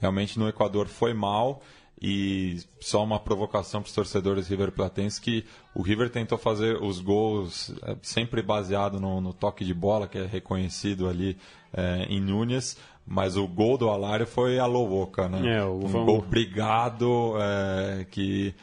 [0.00, 1.60] realmente no Equador foi mal.
[2.00, 5.44] E só uma provocação para os torcedores riverplatenses que
[5.74, 10.18] o River tentou fazer os gols é, sempre baseado no, no toque de bola, que
[10.18, 11.36] é reconhecido ali
[11.72, 15.56] é, em Núñez, mas o gol do Alário foi a louca, né?
[15.56, 18.54] É, um gol brigado é, que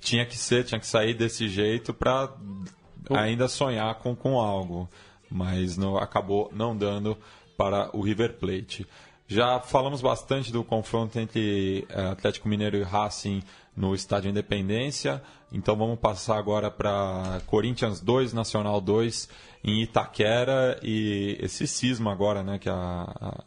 [0.00, 2.32] tinha que ser, tinha que sair desse jeito para
[3.10, 4.88] ainda sonhar com, com algo,
[5.30, 7.16] mas não, acabou não dando
[7.56, 8.86] para o River Plate.
[9.28, 13.42] Já falamos bastante do confronto entre eh, Atlético Mineiro e Racing
[13.76, 15.20] no Estádio Independência,
[15.52, 19.28] então vamos passar agora para Corinthians 2, Nacional 2
[19.64, 23.42] em Itaquera e esse cisma agora, né, que a, a,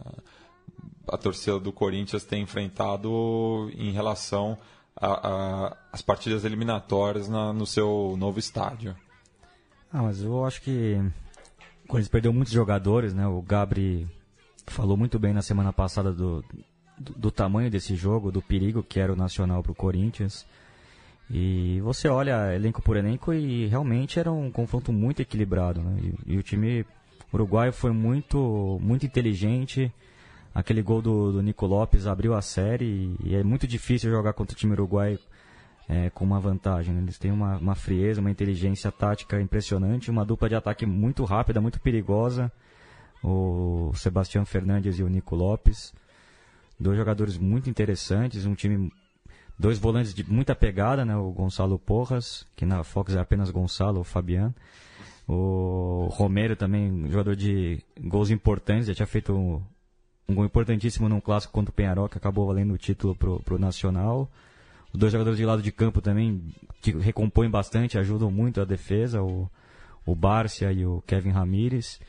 [1.13, 4.57] a torcida do Corinthians tem enfrentado em relação
[5.91, 8.95] às partidas eliminatórias na- no seu novo estádio.
[9.91, 10.95] Ah, mas eu acho que
[11.85, 13.25] o Corinthians perdeu muitos jogadores, né?
[13.25, 14.07] O Gabri
[14.69, 16.43] falou muito bem na semana passada do,
[16.97, 20.45] do, do tamanho desse jogo, do perigo que era o Nacional para o Corinthians.
[21.29, 25.99] E você olha elenco por elenco e realmente era um confronto muito equilibrado, né?
[26.01, 26.85] E, e o time
[27.31, 29.93] uruguaio foi muito, muito inteligente.
[30.53, 34.33] Aquele gol do, do Nico Lopes abriu a série e, e é muito difícil jogar
[34.33, 35.19] contra o time uruguaio
[35.87, 36.93] é, com uma vantagem.
[36.93, 37.01] né?
[37.01, 41.61] Eles têm uma, uma frieza, uma inteligência tática impressionante, uma dupla de ataque muito rápida,
[41.61, 42.51] muito perigosa.
[43.23, 45.93] O Sebastião Fernandes e o Nico Lopes.
[46.79, 48.91] Dois jogadores muito interessantes, um time.
[49.57, 51.17] Dois volantes de muita pegada, né?
[51.17, 54.55] O Gonçalo Porras, que na Fox é apenas Gonçalo, o Fabiano.
[55.27, 59.61] O Romero também, jogador de gols importantes, já tinha feito um,
[60.27, 63.59] um gol importantíssimo num clássico contra o Penharol, que acabou valendo o título pro, pro
[63.59, 64.29] Nacional.
[64.93, 66.41] Os dois jogadores de lado de campo também,
[66.81, 69.47] que recompõem bastante, ajudam muito a defesa, o,
[70.05, 71.99] o Bárcia e o Kevin Ramírez.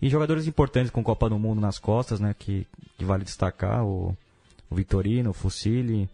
[0.00, 4.16] E jogadores importantes com Copa do Mundo nas costas, né, que, que vale destacar, o,
[4.70, 6.08] o Vitorino, o Fucili.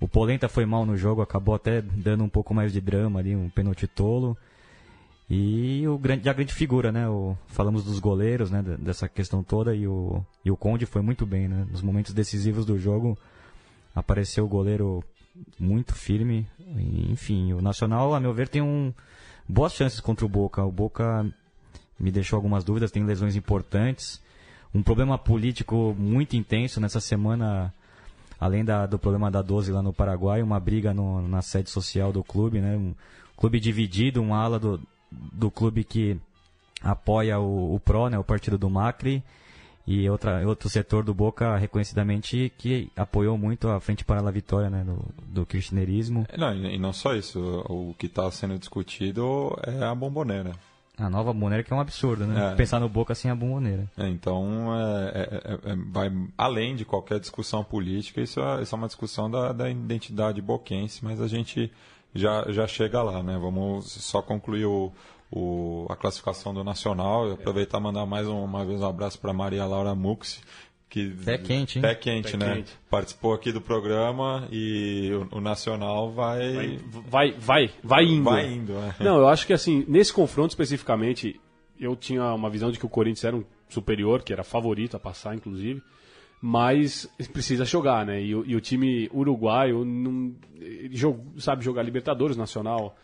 [0.00, 3.36] O Polenta foi mal no jogo, acabou até dando um pouco mais de drama ali,
[3.36, 4.36] um pênalti tolo.
[5.28, 7.08] E o grande, a grande figura, né?
[7.08, 8.62] O, falamos dos goleiros, né?
[8.62, 11.66] Dessa questão toda e o, e o Conde foi muito bem, né?
[11.70, 13.16] Nos momentos decisivos do jogo
[13.94, 15.04] apareceu o goleiro
[15.56, 16.48] muito firme.
[17.10, 18.92] Enfim, o Nacional, a meu ver, tem um
[19.48, 20.64] boas chances contra o Boca.
[20.64, 21.24] O Boca
[22.00, 24.20] me deixou algumas dúvidas, tem lesões importantes.
[24.74, 27.72] Um problema político muito intenso nessa semana,
[28.40, 32.12] além da, do problema da 12 lá no Paraguai, uma briga no- na sede social
[32.12, 32.76] do clube, né?
[32.76, 32.94] Um
[33.36, 34.80] clube dividido, uma ala do,
[35.10, 36.16] do clube que
[36.82, 38.18] apoia o, o PRO, né?
[38.18, 39.22] O partido do Macri,
[39.86, 44.70] e outra, outro setor do Boca, reconhecidamente, que apoiou muito a Frente para a Vitória,
[44.70, 44.84] né?
[44.84, 46.26] Do, do kirchnerismo.
[46.38, 50.52] Não, e não só isso, o que está sendo discutido é a bomboneira.
[51.00, 52.52] A nova bomboneira que é um absurdo, né?
[52.52, 52.54] É.
[52.56, 53.90] Pensar no Boca sem a bomboneira.
[53.96, 55.08] É, Então, é,
[55.64, 59.52] é- é- vai além de qualquer discussão política, isso é, isso é uma discussão da,
[59.52, 61.72] da identidade boquense, mas a gente
[62.14, 63.38] já, já chega lá, né?
[63.40, 64.92] Vamos só concluir o,
[65.30, 69.18] o- a classificação do Nacional e aproveitar e mandar mais um- uma vez um abraço
[69.18, 70.40] para Maria Laura Mux,
[70.90, 71.82] que Pé quente, hein?
[71.82, 72.54] Pé quente, Pé né?
[72.56, 72.72] quente.
[72.90, 76.78] Participou aqui do programa e o, o Nacional vai,
[77.08, 78.24] Vai, vai, vai indo.
[78.24, 78.72] vai indo.
[78.72, 78.94] né?
[79.00, 81.40] Não, eu acho que assim, nesse confronto especificamente,
[81.78, 85.00] eu tinha uma visão de que o Corinthians era um superior, que era favorito a
[85.00, 85.80] passar, inclusive,
[86.42, 88.20] mas precisa jogar, né?
[88.22, 90.34] E, o- e o time uruguaio não,
[90.90, 92.96] jog- sabe jogar Libertadores Nacional.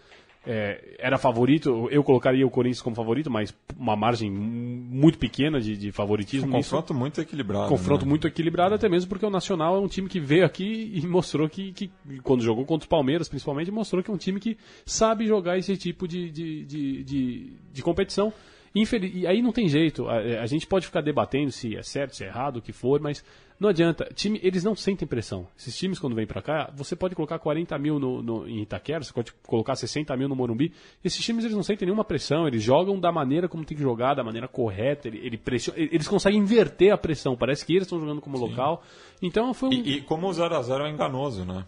[0.46, 5.76] É, era favorito, eu colocaria o Corinthians como favorito, mas uma margem muito pequena de,
[5.76, 6.48] de favoritismo.
[6.48, 7.68] Um confronto muito equilibrado.
[7.68, 8.08] confronto né?
[8.08, 11.48] muito equilibrado, até mesmo porque o Nacional é um time que veio aqui e mostrou
[11.48, 11.90] que, que
[12.22, 15.76] quando jogou contra o Palmeiras, principalmente, mostrou que é um time que sabe jogar esse
[15.76, 18.32] tipo de, de, de, de, de competição.
[18.74, 22.14] Infeliz- E aí não tem jeito, a, a gente pode ficar debatendo se é certo,
[22.14, 23.24] se é errado, o que for, mas
[23.58, 24.04] não adianta.
[24.14, 25.46] Time, eles não sentem pressão.
[25.58, 29.02] Esses times, quando vêm pra cá, você pode colocar 40 mil no, no- em Itaquera,
[29.02, 30.72] você pode colocar 60 mil no Morumbi.
[31.04, 34.14] Esses times eles não sentem nenhuma pressão, eles jogam da maneira como tem que jogar,
[34.14, 35.08] da maneira correta.
[35.08, 37.36] Ele, ele pressiona, eles conseguem inverter a pressão.
[37.36, 38.82] Parece que eles estão jogando como local.
[39.22, 39.72] Então foi um.
[39.72, 41.64] E, e como o 0x0 é enganoso, né?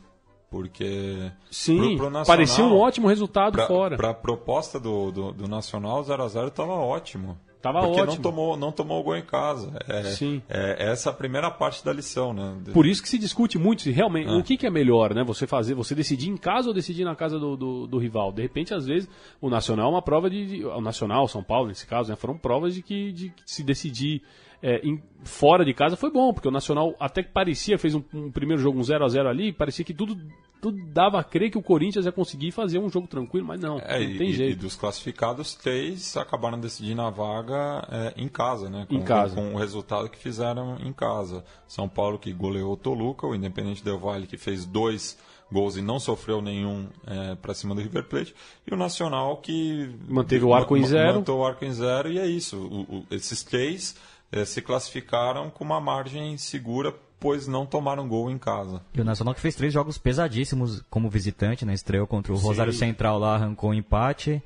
[0.50, 1.30] Porque.
[1.50, 3.96] sim, pro- pro Nacional, parecia um ótimo resultado pra, fora.
[3.96, 7.38] Pra proposta do, do, do Nacional, o 0x0 estava ótimo.
[7.60, 8.14] Tava porque ótimo.
[8.14, 9.72] não tomou, não tomou gol em casa.
[9.88, 10.40] É, Sim.
[10.48, 12.56] É, essa é a primeira parte da lição, né?
[12.72, 15.24] Por isso que se discute muito se realmente o que, que é melhor, né?
[15.24, 18.30] Você fazer, você decidir em casa ou decidir na casa do, do, do rival.
[18.30, 19.08] De repente, às vezes,
[19.40, 22.16] o Nacional é uma prova de, de- o Nacional, São Paulo, nesse caso, né?
[22.16, 24.22] Foram provas de que, de que se decidir
[24.62, 28.02] é, em- fora de casa foi bom, porque o Nacional até que parecia, fez um,
[28.14, 30.16] um primeiro jogo um 0 a 0 ali, parecia que tudo,
[30.60, 33.78] tudo dava a crer que o Corinthians ia conseguir fazer um jogo tranquilo, mas não,
[33.78, 34.52] É, não tem e- jeito.
[34.52, 38.86] e dos classificados, três acabaram decidindo a vaga é, em casa, né?
[38.88, 39.34] Com, Em casa.
[39.34, 41.44] Com, o resultado que fizeram em casa.
[41.66, 45.18] São Paulo que goleou o Toluca, o Independente Del Valle que fez dois
[45.50, 48.34] gols e não sofreu nenhum é, para cima do River Plate.
[48.66, 49.90] E o Nacional que...
[50.06, 51.14] Manteve o arco em zero.
[51.18, 52.56] Manteve o arco em zero e é isso.
[52.58, 53.96] O- o- esses três
[54.32, 58.80] é, se classificaram com uma margem segura, pois não tomaram gol em casa.
[58.94, 61.74] E o Nacional que fez três jogos pesadíssimos como visitante, né?
[61.74, 64.42] Estreou contra o Rosário Central lá, arrancou um empate.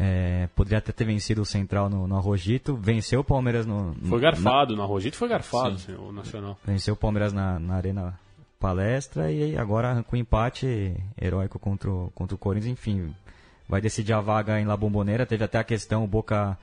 [0.00, 2.76] É, poderia até ter vencido o Central no, no Arrojito.
[2.76, 3.94] Venceu o Palmeiras no.
[3.94, 6.56] no- Foi garfado, na Rogito foi garfado, assim, o Nacional.
[6.64, 8.18] Venceu o Palmeiras na, na Arena
[8.60, 12.72] Palestra e agora arrancou um empate heróico contra o, contra o Corinthians.
[12.72, 13.14] Enfim,
[13.68, 15.26] vai decidir a vaga em La Bombonera.
[15.26, 16.56] Teve até a questão, o Boca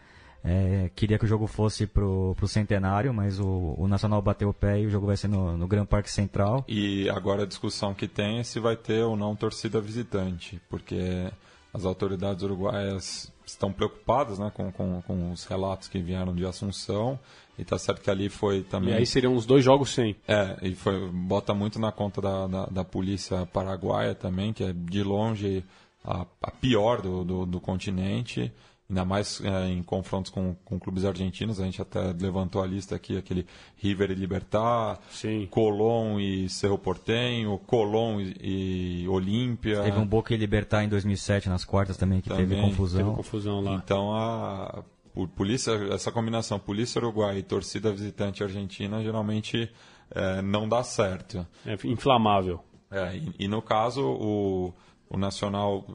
[0.45, 4.53] é, queria que o jogo fosse pro, pro Centenário, mas o, o Nacional bateu o
[4.53, 6.63] pé e o jogo vai ser no, no Gran Parque Central.
[6.67, 11.31] E agora a discussão que tem é se vai ter ou não torcida visitante, porque
[11.73, 17.19] as autoridades uruguaias estão preocupadas né, com, com, com os relatos que vieram de Assunção.
[17.57, 18.93] E tá certo que ali foi E também.
[18.93, 20.15] aí seriam os dois jogos sem.
[20.27, 24.73] É, e foi, bota muito na conta da, da, da polícia paraguaia também, que é
[24.73, 25.63] de longe
[26.03, 28.51] a, a pior do, do, do continente,
[28.89, 31.59] ainda mais é, em confrontos com, com clubes argentinos.
[31.59, 33.45] A gente até levantou a lista aqui, aquele
[33.77, 35.47] River e Libertar, Sim.
[35.47, 39.81] Colón e Cerro Portenho, Colón e, e Olímpia.
[39.81, 43.03] Teve um Boca e Libertar em 2007 nas quartas também, que teve Também, confusão.
[43.03, 43.73] Teve confusão lá.
[43.73, 44.83] Então a
[45.13, 49.71] por- polícia, essa combinação polícia uruguaia e torcida visitante argentina geralmente
[50.11, 51.45] é, não dá certo.
[51.65, 52.59] É inflamável.
[52.91, 54.73] É, e, e no caso, o,
[55.09, 55.85] o Nacional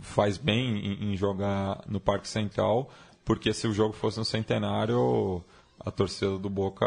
[0.00, 2.88] faz bem em, em jogar no Parque Central,
[3.24, 5.42] porque se o jogo fosse no Centenário,
[5.80, 6.86] a torcida do Boca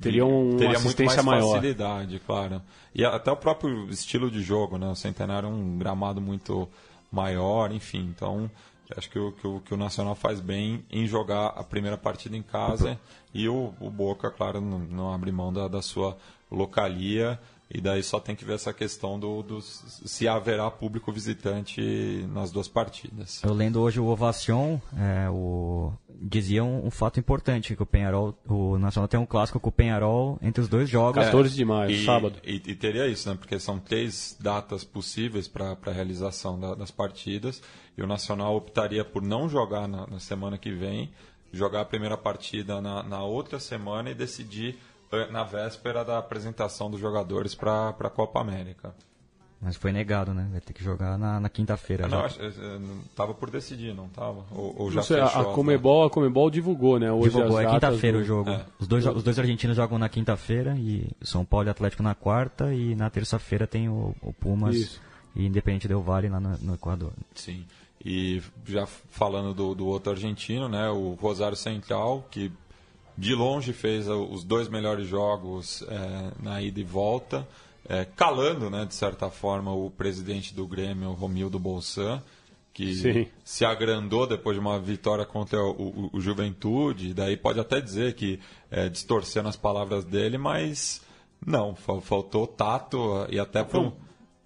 [0.00, 1.52] Teria um- teria muito mais maior.
[1.54, 2.60] facilidade, claro.
[2.94, 4.88] E até o próprio estilo de jogo, né?
[4.88, 6.68] O Centenário é um gramado muito
[7.10, 8.12] maior, enfim.
[8.14, 8.50] Então,
[8.96, 12.36] acho que o, que o, que o Nacional faz bem em jogar a primeira partida
[12.36, 12.98] em casa
[13.32, 16.16] e o, o Boca, claro, não, não abre mão da, da sua
[16.50, 17.38] localia.
[17.68, 22.52] E daí só tem que ver essa questão do, do se haverá público visitante nas
[22.52, 23.42] duas partidas.
[23.42, 28.34] Eu lendo hoje o Ovacion, é, o, dizia um, um fato importante, que o Penharol,
[28.48, 31.24] o Nacional tem um clássico com o Penharol entre os dois jogos.
[31.24, 32.38] 14 de maio, E, sábado.
[32.44, 33.36] E, e teria isso, né?
[33.36, 37.60] Porque são três datas possíveis para a realização da- das partidas.
[37.98, 41.10] E o Nacional optaria por não jogar na, na semana que vem,
[41.52, 44.78] jogar a primeira partida na, na outra semana e decidir
[45.30, 48.94] na véspera da apresentação dos jogadores para a Copa América.
[49.60, 50.46] Mas foi negado, né?
[50.52, 52.06] Vai ter que jogar na, na quinta-feira.
[52.06, 54.44] Não, acho- eh, eh, não- tava por decidir, não tava?
[54.52, 55.50] Ou, ou já Não sei, fechou?
[55.50, 57.10] a, Comebol, a Comebol divulgou, né?
[57.10, 58.50] Hoje Divulgou, as é quinta-feira do- o jogo.
[58.50, 58.66] É.
[58.78, 62.72] Os, dois, os dois argentinos jogam na quinta-feira e São Paulo e Atlético na quarta
[62.74, 65.00] e na terça-feira tem o, o Pumas Isso.
[65.34, 67.12] e Independente Del Valle lá no, no Equador.
[67.34, 67.64] Sim.
[68.04, 72.52] E já falando do, do outro argentino, né, o Rosário Central, que
[73.16, 77.46] de longe fez os dois melhores jogos é, na ida e volta,
[77.88, 82.22] é, calando, né, de certa forma, o presidente do Grêmio, Romildo Bolsan,
[82.74, 83.26] que Sim.
[83.42, 88.14] se agrandou depois de uma vitória contra o, o- o Juventude, daí pode até dizer
[88.14, 88.38] que
[88.70, 91.00] é, distorcendo as palavras dele, mas
[91.44, 93.92] não, fa- faltou tato e até para um,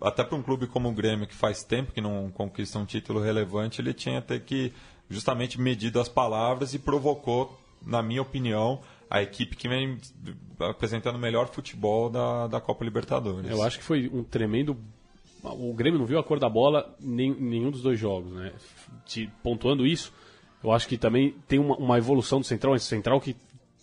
[0.01, 3.21] até para um clube como o Grêmio, que faz tempo que não conquista um título
[3.21, 4.73] relevante, ele tinha até que
[5.09, 9.99] justamente medido as palavras e provocou, na minha opinião, a equipe que vem
[10.61, 13.51] apresentando o melhor futebol da, da Copa Libertadores.
[13.51, 14.77] Eu acho que foi um tremendo.
[15.43, 18.53] O Grêmio não viu a cor da bola em nenhum dos dois jogos, né?
[19.43, 20.13] Pontuando isso,
[20.63, 23.35] eu acho que também tem uma, uma evolução do Central, esse Central que,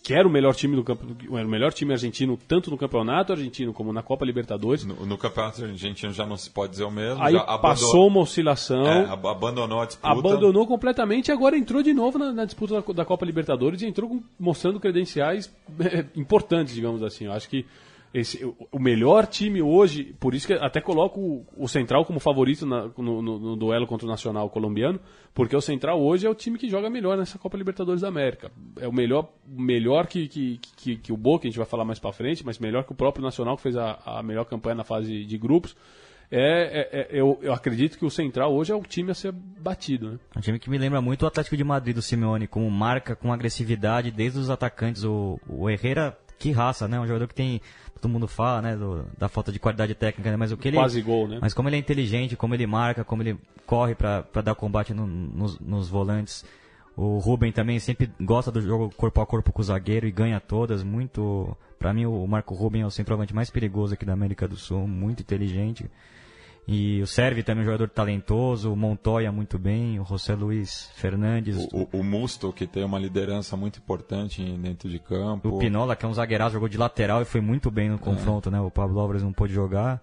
[0.08, 1.04] que era o melhor time do campo,
[1.36, 4.82] era o melhor time argentino tanto no campeonato argentino como na Copa Libertadores.
[4.82, 7.22] No, no campeonato argentino já não se pode dizer o mesmo.
[7.22, 8.86] Aí passou uma oscilação.
[8.86, 10.08] é, ab- abandonou a disputa.
[10.08, 13.86] abandonou completamente e agora entrou de novo na, na disputa da, da Copa Libertadores e
[13.86, 15.52] entrou com- mostrando credenciais
[16.16, 17.26] importantes, digamos assim.
[17.26, 17.66] Eu acho que
[18.12, 22.88] esse, o- melhor time hoje, por isso que até coloco o, Central como favorito na-
[22.96, 24.98] no, no- no duelo contra o Nacional colombiano,
[25.34, 28.50] porque o Central hoje é o time que joga melhor nessa Copa Libertadores da América.
[28.80, 31.98] É o melhor, melhor que, que, que, que o Boca, a gente vai falar mais
[31.98, 34.84] pra frente, mas melhor que o próprio Nacional, que fez a, a melhor campanha na
[34.84, 35.76] fase de grupos.
[36.30, 39.32] é, é, é, eu, eu acredito que o Central hoje é o time a ser
[39.32, 40.12] batido.
[40.12, 40.18] Né?
[40.36, 43.32] Um time que me lembra muito o Atlético de Madrid do Simeone, com marca, com
[43.32, 45.04] agressividade, desde os atacantes.
[45.04, 47.00] O, o Herrera, que raça, né?
[47.00, 47.60] Um jogador que tem.
[48.00, 48.76] Todo mundo fala, né?
[48.76, 50.36] Do, da falta de qualidade técnica, né?
[50.36, 50.76] Mas o que ele.
[50.76, 51.38] Quase gol, né?
[51.40, 55.06] Mas como ele é inteligente, como ele marca, como ele corre para dar combate no,
[55.06, 56.44] nos, nos volantes.
[56.96, 60.40] O Ruben também sempre gosta do jogo corpo a corpo com o zagueiro e ganha
[60.40, 60.82] todas.
[60.82, 61.56] Muito.
[61.78, 64.88] Para mim, o Marco Ruben é o centroavante mais perigoso aqui da América do Sul.
[64.88, 65.88] Muito inteligente.
[66.70, 68.70] E o Serve também é um jogador talentoso.
[68.70, 69.98] O Montoya muito bem.
[69.98, 71.56] O José Luiz Fernandes.
[71.72, 75.48] O, o, o Musto, que tem uma liderança muito importante dentro de campo.
[75.48, 78.50] O Pinola, que é um zagueiraço, jogou de lateral e foi muito bem no confronto.
[78.50, 78.52] É.
[78.52, 78.60] Né?
[78.60, 79.98] O Pablo Álvares não pôde jogar.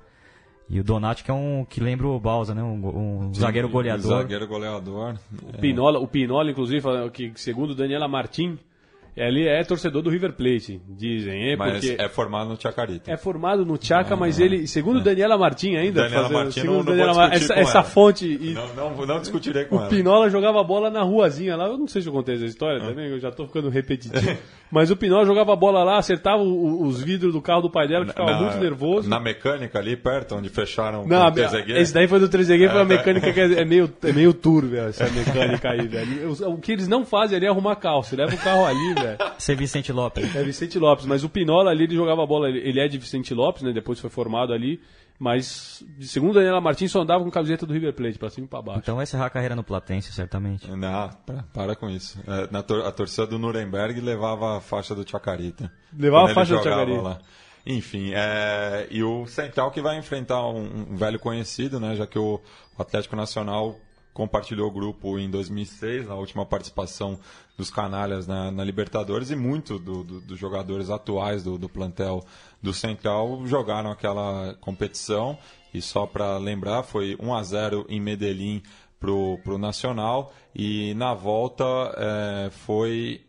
[0.68, 2.64] E o Donati, que é um que lembra o Balsa, né?
[2.64, 4.22] Um, um Sim, zagueiro goleador.
[4.22, 5.20] Zagueiro goleador.
[5.44, 6.82] O Pinola, o Pinola, inclusive,
[7.14, 8.58] que segundo Daniela Martin,
[9.16, 11.52] ele é torcedor do River Plate, dizem.
[11.52, 13.10] É mas porque é formado no Chacarita.
[13.10, 15.04] É formado no Chaca, mas ele, segundo é.
[15.04, 18.38] Daniela Martin ainda, Daniela fazendo, Martin segundo não, Daniela não essa, essa fonte.
[18.54, 19.88] Não, não, não, discutirei com o ela.
[19.88, 21.68] O Pinola jogava bola na ruazinha lá.
[21.68, 22.88] Eu não sei se eu contei essa história ah.
[22.88, 24.38] também, eu já tô ficando repetitivo.
[24.70, 28.12] mas o Pinola jogava bola lá, acertava os vidros do carro do pai dela, que
[28.12, 29.10] ficava na, muito nervoso.
[29.10, 31.80] Na mecânica ali perto, onde fecharam não, o Trezeguet.
[31.80, 34.34] Esse daí foi do Trezeguet, foi uma é, mecânica que é, é meio, é meio
[34.34, 36.30] turva, essa mecânica aí, velho.
[36.30, 37.76] O, o que eles não fazem ali é arrumar.
[37.76, 39.05] Você leva o carro ali, velho.
[39.38, 40.36] Ser Vicente Lopes.
[40.36, 43.64] É Vicente Lopes, mas o Pinola ali ele jogava bola, ele é de Vicente Lopes,
[43.64, 43.72] né?
[43.72, 44.82] Depois foi formado ali,
[45.20, 48.62] mas segundo Daniela Martins só andava com camiseta do River Plate para cima e para
[48.62, 48.80] baixo.
[48.80, 50.70] Então vai encerrar a carreira no Platense, certamente.
[50.70, 52.20] Não, para, para com isso.
[52.28, 55.72] É, na tor a torcida do Nuremberg levava a faixa do Chacarita.
[55.98, 57.02] Levava a faixa do Chacarita.
[57.02, 57.20] Lá.
[57.66, 61.96] Enfim, é, e o Central que vai enfrentar um, um velho conhecido, né?
[61.96, 62.40] Já que o
[62.78, 63.80] Atlético Nacional
[64.16, 67.20] compartilhou o grupo em 2006, na última participação
[67.58, 72.24] dos canalhas na, na Libertadores, e muito do, do, dos jogadores atuais do, do plantel
[72.64, 75.38] do Central jogaram aquela competição.
[75.74, 78.64] E só para lembrar, foi 1 a 0 em Medellín
[78.98, 81.66] para o Nacional, e na volta
[81.98, 83.22] é, foi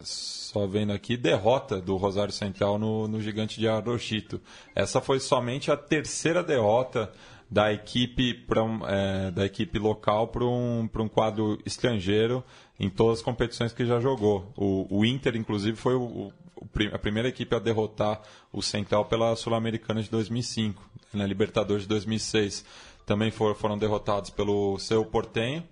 [0.00, 4.40] só vendo aqui, derrota do Rosário Central no, no Gigante de Arochito.
[4.74, 7.12] Essa foi somente a terceira derrota
[7.52, 12.42] da equipe, pra, é, da equipe local para um, um quadro estrangeiro
[12.80, 14.50] em todas as competições que já jogou.
[14.56, 16.32] O, o Inter, inclusive, foi o, o,
[16.90, 20.82] a primeira equipe a derrotar o Central pela Sul-Americana de 2005,
[21.12, 22.64] na Libertadores de 2006.
[23.04, 25.62] Também for, foram derrotados pelo seu Portenho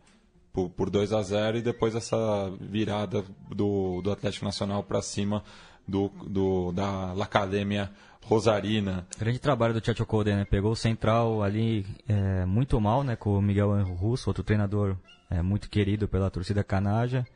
[0.53, 5.43] por, por 2 a 0 e depois essa virada do, do Atlético Nacional para cima
[5.89, 7.91] do, do, da Academia
[8.25, 9.07] Rosarina.
[9.19, 10.45] Grande trabalho do Tchatcho Code, né?
[10.45, 13.17] Pegou o Central ali é, muito mal, né?
[13.17, 14.97] Com o Miguel Russo, outro treinador
[15.29, 17.27] é, muito querido pela torcida canaja.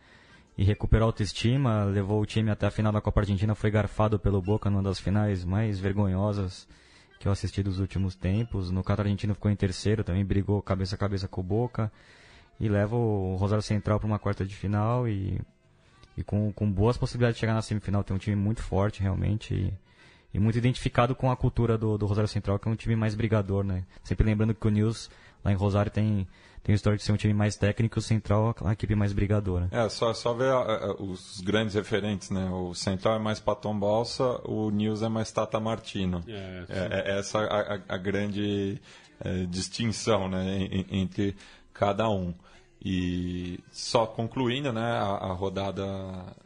[0.57, 4.21] E recuperou a autoestima, levou o time até a final da Copa Argentina, foi garfado
[4.21, 6.69] pelo Boca numa das finais mais vergonhosas
[7.19, 8.71] que eu assisti dos últimos tempos.
[8.71, 11.91] No Catar Argentino ficou em terceiro, também brigou cabeça a cabeça com o Boca.
[12.61, 15.41] E leva o Rosário Central para uma quarta de final e,
[16.17, 18.05] e com, com boas possibilidades de chegar na semifinal.
[18.05, 19.55] Tem um time muito forte, realmente.
[19.55, 19.75] E,
[20.35, 23.15] e muito identificado com a cultura do, do Rosário Central, que é um time mais
[23.15, 23.85] brigador, né?
[24.03, 25.09] Sempre lembrando que o News
[25.45, 26.27] lá em Rosário tem
[26.65, 29.69] tem a história de ser um time mais técnico, o Central a equipe mais brigadora.
[29.71, 30.51] É, só, só ver
[30.99, 32.49] os grandes referentes, né?
[32.51, 36.25] O Central é mais Patom Balsa, o News é mais Tata Martino.
[36.27, 38.81] É, é, é essa a, a grande
[39.21, 40.67] é, distinção, né?
[40.91, 41.37] Entre
[41.75, 42.35] cada um.
[42.83, 44.81] E só concluindo, né?
[44.81, 45.85] A, a rodada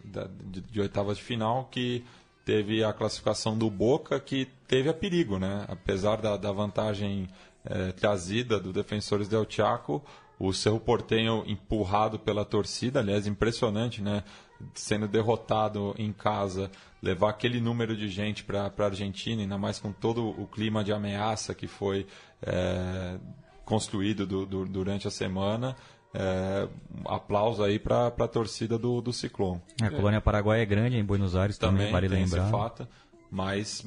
[0.05, 2.05] da, de, de oitavas de final que
[2.49, 5.67] teve a classificação do Boca, que teve a perigo, né?
[5.69, 7.29] Apesar da, da vantagem
[7.63, 10.03] é, trazida do Defensores del Chaco,
[10.39, 14.25] o seu Portenho empurrado pela torcida, aliás, impressionante, né?
[14.73, 16.71] Sendo derrotado em casa,
[17.03, 20.91] levar aquele número de gente para a Argentina, ainda mais com todo o clima de
[20.91, 22.07] ameaça que foi
[22.41, 23.19] é,
[23.67, 25.77] construído do, do, durante a semana,
[26.15, 26.69] é,
[27.05, 29.61] aplauso aí para a torcida do, do Ciclone.
[29.81, 32.43] É, a colônia Paraguai é grande em Buenos Aires também, também vale lembrar.
[32.43, 32.89] Esse fato,
[33.31, 33.85] mas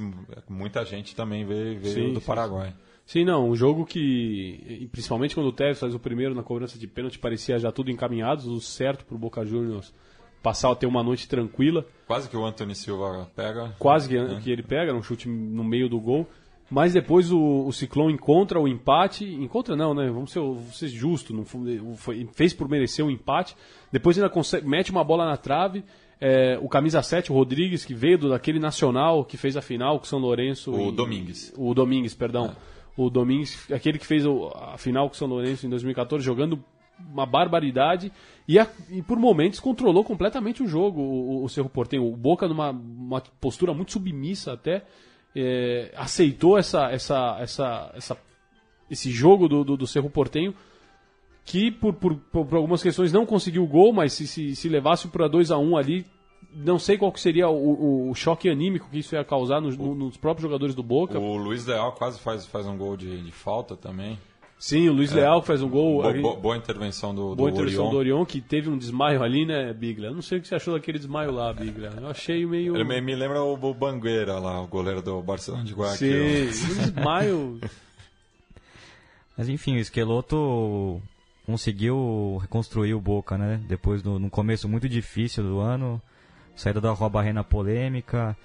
[0.47, 2.69] muita gente também veio, veio sim, do sim, Paraguai.
[2.69, 2.75] Sim.
[3.05, 6.87] sim, não, um jogo que, principalmente quando o Tevez faz o primeiro na cobrança de
[6.87, 9.93] pênalti, parecia já tudo encaminhado, tudo certo para o Boca Juniors
[10.41, 11.85] passar a ter uma noite tranquila.
[12.07, 13.75] Quase que o Anthony Silva pega.
[13.77, 14.39] Quase que, né?
[14.41, 16.27] que ele pega, um chute no meio do gol.
[16.71, 19.25] Mas depois o, o Ciclone encontra o empate.
[19.25, 20.09] Encontra não, né?
[20.09, 21.33] Vamos ser, vamos ser justo.
[21.33, 21.43] Não
[21.97, 23.57] foi, fez por merecer o um empate.
[23.91, 25.83] Depois ainda consegue, mete uma bola na trave.
[26.19, 29.99] É, o camisa 7, o Rodrigues, que veio do, daquele nacional que fez a final
[29.99, 30.71] com o São Lourenço.
[30.71, 31.53] O Domingues.
[31.57, 32.45] O Domingues, perdão.
[32.45, 32.55] É.
[32.95, 36.63] O Domingues, aquele que fez a final com o São Lourenço em 2014, jogando
[37.11, 38.13] uma barbaridade
[38.47, 42.05] e, a, e, por momentos controlou completamente o jogo, o, o Cerro Portenho.
[42.05, 44.85] O Boca numa postura muito submissa até
[45.35, 48.17] é, aceitou essa, essa, essa, essa
[48.89, 50.53] esse jogo do, do, do Cerro Portenho,
[51.45, 55.07] que por, por, por, algumas questões não conseguiu o gol, mas se, se, se levasse
[55.07, 56.05] para 2 a 1 um ali,
[56.53, 59.95] não sei qual seria o, o, o, choque anímico que isso ia causar nos, no,
[59.95, 61.17] nos próprios jogadores do Boca.
[61.17, 64.19] O Luiz Leal quase faz, faz um gol de, de falta também.
[64.61, 66.03] Sim, o Luiz é, Leal faz um gol.
[66.03, 67.91] Boa, boa, boa intervenção do, boa do intervenção Orion.
[67.91, 70.09] do Orion, que teve um desmaio ali, né, Bigla?
[70.09, 71.91] Eu não sei o que você achou daquele desmaio lá, Bigla.
[71.99, 72.75] Eu achei meio.
[72.75, 76.53] Ele me, me lembra o, o Bangueira lá, o goleiro do Barcelona de Guayaquil.
[76.53, 77.61] Sim, um desmaio.
[79.35, 81.01] Mas enfim, o Esqueloto
[81.43, 83.59] conseguiu reconstruir o Boca, né?
[83.67, 85.99] Depois, do, no começo muito difícil do ano,
[86.55, 88.37] saída da Rua Barrena polêmica,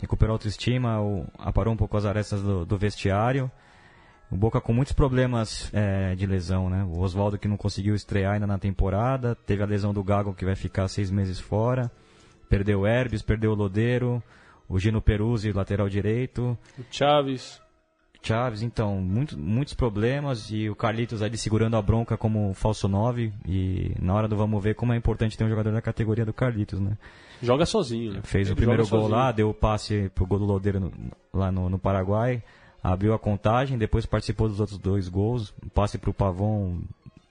[0.00, 3.48] recuperou a autoestima, o, aparou um pouco as arestas do, do vestiário.
[4.32, 6.82] O Boca com muitos problemas é, de lesão, né?
[6.84, 10.46] O Oswaldo que não conseguiu estrear ainda na temporada, teve a lesão do Gago que
[10.46, 11.92] vai ficar seis meses fora,
[12.48, 14.22] perdeu o Herbes, perdeu o Lodeiro,
[14.66, 16.56] o Gino Peruzzi, lateral direito.
[16.78, 17.60] O Chaves.
[18.22, 23.34] Chaves, então, muito, muitos problemas e o Carlitos ali segurando a bronca como falso 9
[23.46, 26.32] e na hora do vamos ver como é importante ter um jogador da categoria do
[26.32, 26.96] Carlitos, né?
[27.42, 28.20] Joga sozinho, né?
[28.22, 29.18] Fez Ele o primeiro gol sozinho.
[29.18, 30.92] lá, deu o passe pro gol do Lodeiro no,
[31.34, 32.42] lá no, no Paraguai
[32.82, 36.80] abriu a contagem, depois participou dos outros dois gols, um passe para o Pavon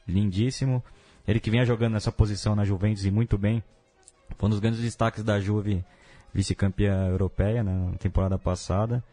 [0.08, 0.84] lindíssimo.
[1.28, 3.64] Ele que vinha jogando nessa posição na Juventus e muito bem.
[4.38, 5.84] Foi um dos grandes destaques da Juve,
[6.34, 9.04] vice-campeã europeia na temporada passada.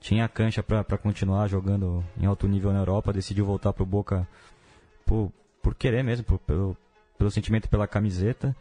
[0.00, 3.86] Tinha a cancha para continuar jogando em alto nível na Europa, decidiu voltar para o
[3.86, 4.28] Boca
[5.04, 6.76] por, por querer mesmo, por, pelo,
[7.18, 8.54] pelo sentimento pela camiseta.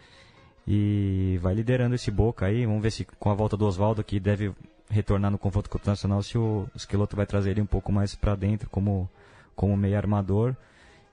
[0.67, 2.65] E vai liderando esse Boca aí.
[2.65, 4.53] Vamos ver se com a volta do Oswaldo, que deve
[4.89, 8.15] retornar no confronto com o Nacional se o Esqueloto vai trazer ele um pouco mais
[8.15, 9.09] para dentro como,
[9.55, 10.55] como meio armador.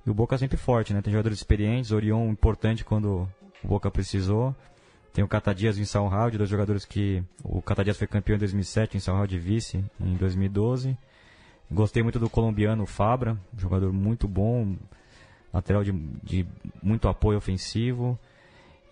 [0.04, 1.02] E o Boca é sempre forte, né?
[1.02, 3.28] Tem jogadores experientes, Orion importante quando
[3.62, 4.54] o Boca precisou.
[5.12, 8.38] Tem o Catadias e o São Raul, dois jogadores que o Catadias foi campeão em
[8.38, 10.96] 2007, em São Raul de vice em 2012.
[11.70, 14.76] Gostei muito do colombiano Fabra, jogador muito bom,
[15.52, 16.46] lateral de, de
[16.82, 18.18] muito apoio ofensivo.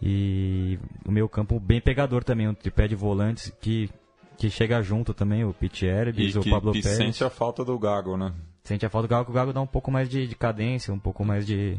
[0.03, 3.89] E o meio campo bem pegador também, um tripé de volantes que
[4.37, 6.87] que chega junto também, o Pete Herbes, o Pablo Pérez.
[6.87, 8.33] E sente a falta do Gago, né?
[8.63, 10.99] Sente a falta do Gago, o Gago dá um pouco mais de, de cadência, um
[10.99, 11.79] pouco mais de,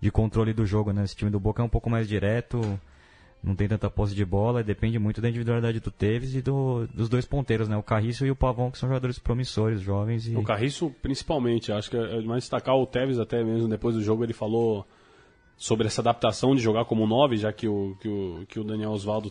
[0.00, 1.04] de controle do jogo, né?
[1.04, 2.60] Esse time do Boca é um pouco mais direto,
[3.42, 7.08] não tem tanta posse de bola, depende muito da individualidade do Tevez e do, dos
[7.08, 7.76] dois ponteiros, né?
[7.76, 10.28] O Carriço e o Pavão, que são jogadores promissores, jovens.
[10.28, 10.36] E...
[10.36, 14.24] O Carriço, principalmente, acho que é mais destacar o Tevez até mesmo depois do jogo,
[14.24, 14.86] ele falou
[15.56, 18.90] sobre essa adaptação de jogar como 9, já que o, que o, que o Daniel
[18.90, 19.28] Osvaldo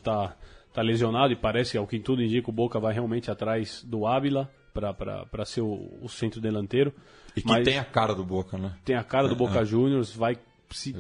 [0.72, 4.08] está tá lesionado e parece, ao que tudo indica, o Boca vai realmente atrás do
[4.08, 6.94] Ávila para ser o, o, centro delanteiro.
[7.36, 8.74] E que Mas tem a cara do Boca, né?
[8.86, 9.66] Tem a cara do Boca é.
[9.66, 10.38] Juniors, vai
[10.70, 10.94] se,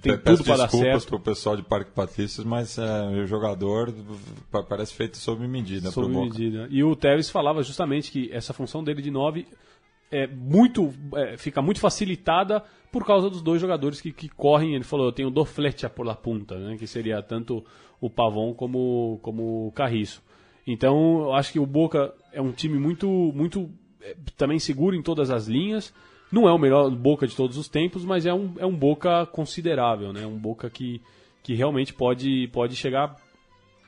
[0.00, 1.06] tem tudo para dar certo.
[1.06, 3.94] para o pessoal de Parque Patrícios, mas é, o jogador
[4.68, 5.90] parece feito sob medida.
[5.90, 6.66] Sob medida.
[6.70, 9.46] E o Tevez falava justamente que essa função dele de 9
[10.10, 14.74] é muito, é, fica muito facilitada por causa dos dois jogadores que, que correm.
[14.74, 17.64] Ele falou, eu tenho do flecha por la punta, né, que seria tanto
[18.00, 20.22] o Pavon como, como Carriço.
[20.66, 23.70] Então, eu acho que o Boca é um time muito, muito
[24.00, 25.92] é, também seguro em todas as linhas.
[26.30, 29.26] Não é o melhor Boca de todos os tempos, mas é um, é um Boca
[29.26, 30.26] considerável, né?
[30.26, 31.02] Um Boca que,
[31.42, 33.16] que realmente pode, pode chegar,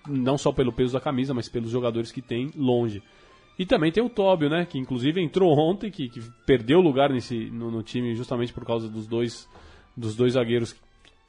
[0.09, 3.03] não só pelo peso da camisa, mas pelos jogadores que tem, longe.
[3.59, 4.67] E também tem o Tóbio, né?
[4.67, 8.89] Que inclusive entrou ontem, que, que perdeu lugar nesse, no, no, time justamente por causa
[8.89, 9.49] dos dois,
[9.97, 10.75] dos dois zagueiros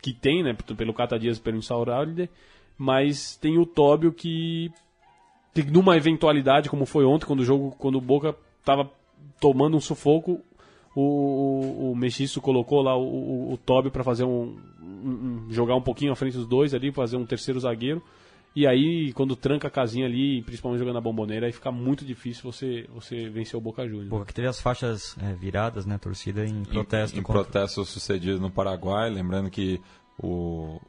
[0.01, 0.53] que tem, né?
[0.75, 2.29] Pelo Cata Dias e pelo Insauralde
[2.77, 4.71] mas tem o Tóbio que,
[5.53, 8.89] que numa eventualidade como foi ontem quando o jogo quando o Boca estava
[9.39, 10.41] tomando um sufoco
[10.95, 15.75] o, o, o Mexiço colocou lá o, o, o Tóbio para fazer um, um, jogar
[15.75, 18.01] um pouquinho à frente dos dois ali fazer um terceiro zagueiro
[18.55, 22.51] e aí, quando tranca a casinha ali, principalmente jogando a bomboneira, aí fica muito difícil
[22.51, 24.09] você, você vencer o Boca Juniors.
[24.09, 27.17] Boca que teve as faixas é, viradas, né, torcida em protesto.
[27.17, 27.43] Em, em contra...
[27.43, 29.81] protesto sucedido no Paraguai, lembrando que
[30.21, 30.79] o,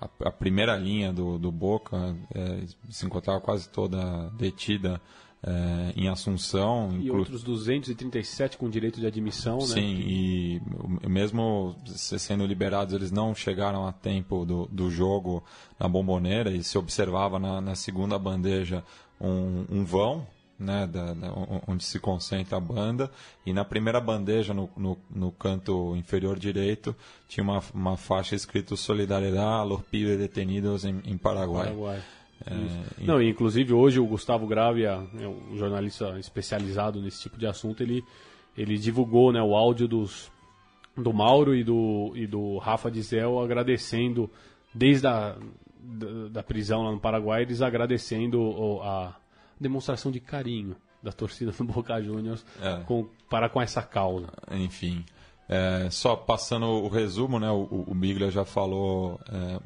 [0.00, 5.00] a, a, primeira linha do, do Boca é, se encontrava quase toda detida
[5.42, 6.90] é, em Assunção.
[6.92, 7.18] E inclu...
[7.18, 9.74] outros 237 com direito de admissão, Sim, né?
[9.74, 15.42] Sim, e mesmo sendo liberados, eles não chegaram a tempo do, do jogo
[15.78, 18.82] na bomboneira e se observava na, na segunda bandeja
[19.20, 20.26] um, um vão
[20.64, 21.32] né, da, da,
[21.66, 23.10] onde se concentra a banda,
[23.44, 26.94] e na primeira bandeja, no, no, no canto inferior direito,
[27.28, 31.66] tinha uma, uma faixa escrito Solidariedade a los pibes detenidos em, em Paraguai.
[31.66, 32.02] Paraguai.
[32.46, 37.46] É, Não, e inclusive hoje o Gustavo Gravia, é um jornalista especializado nesse tipo de
[37.46, 38.02] assunto, ele,
[38.56, 40.30] ele divulgou né, o áudio dos,
[40.96, 44.30] do Mauro e do, e do Rafa Dizel agradecendo,
[44.74, 45.36] desde a
[45.84, 49.14] da, da prisão lá no Paraguai, eles agradecendo a
[49.60, 52.82] demonstração de carinho da torcida do Boca Juniors É.
[52.84, 54.28] com, para com essa causa.
[54.50, 55.04] Enfim.
[55.46, 57.50] É, só passando o resumo, né?
[57.50, 59.60] O, o Biglia já falou é,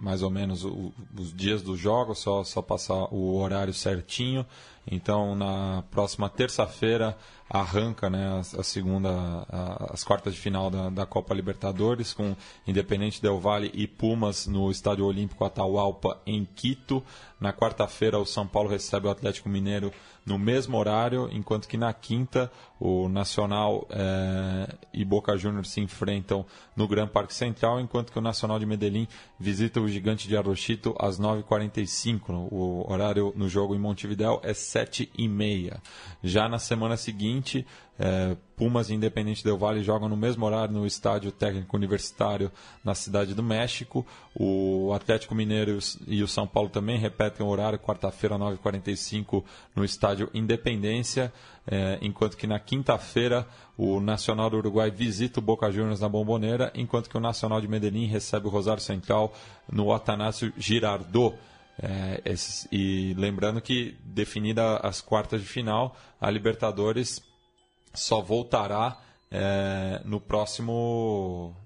[0.00, 4.46] mais ou menos o- os dias dos jogos, só, só passar o horário certinho.
[4.90, 7.16] Então, na próxima terça-feira
[7.48, 9.46] arranca né, a, segunda,
[9.92, 12.34] as quartas de final da, da Copa Libertadores com
[12.66, 17.02] Independente Del Valle e Pumas no Estádio Olímpico Atahualpa em Quito.
[17.38, 19.92] Na quarta-feira, o São Paulo recebe o Atlético Mineiro
[20.24, 22.50] no mesmo horário, enquanto que na quinta
[22.80, 26.46] o Nacional eh, e Boca Juniors se enfrentam
[26.76, 29.06] no Gran Parque Central, enquanto que o Nacional de Medellín
[29.38, 32.48] visita o Gigante de Arrochito às 9h45.
[32.50, 35.80] O horário no jogo em Montevideo é 7h30.
[36.22, 37.66] Já na semana seguinte,
[37.98, 42.50] eh, Pumas e Independente Del Valle jogam no mesmo horário no Estádio Técnico Universitário
[42.84, 44.06] na Cidade do México.
[44.34, 49.44] O Atlético Mineiro e o São Paulo também repetem o horário, quarta-feira, 9h45,
[49.74, 51.32] no Estádio Independência.
[51.66, 53.46] eh, enquanto que na quinta-feira
[53.76, 57.68] o Nacional do Uruguai visita o Boca Juniors na Bomboneira, enquanto que o Nacional de
[57.68, 59.32] Medellín recebe o Rosário Central
[59.70, 61.36] no Atanásio Girardot.
[61.82, 67.20] É, esses- e lembrando que, definida as quartas de final, a Libertadores
[67.92, 69.00] só voltará
[69.36, 71.56] é, no próximo.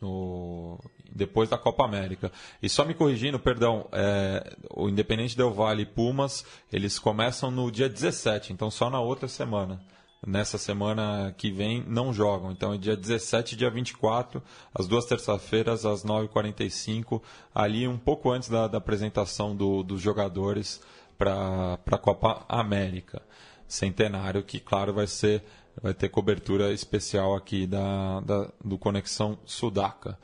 [0.00, 0.78] No,
[1.14, 2.30] depois da Copa América.
[2.62, 7.70] E só me corrigindo, perdão, é, o Independente Del Valle e Pumas, eles começam no
[7.70, 9.80] dia 17, então só na outra semana.
[10.26, 14.42] Nessa semana que vem não jogam, então é dia 17 e dia 24,
[14.74, 17.20] as duas terças-feiras, às 9h45,
[17.54, 20.80] ali um pouco antes da, da apresentação do- dos jogadores
[21.18, 23.20] para a Copa América
[23.68, 25.42] centenário, que claro vai ser
[25.82, 30.16] vai ter cobertura especial aqui da, da- do Conexão Sudaca.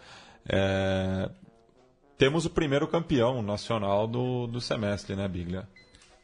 [0.49, 1.29] É,
[2.17, 5.69] temos o primeiro campeão nacional do, do semestre, né, Biglia?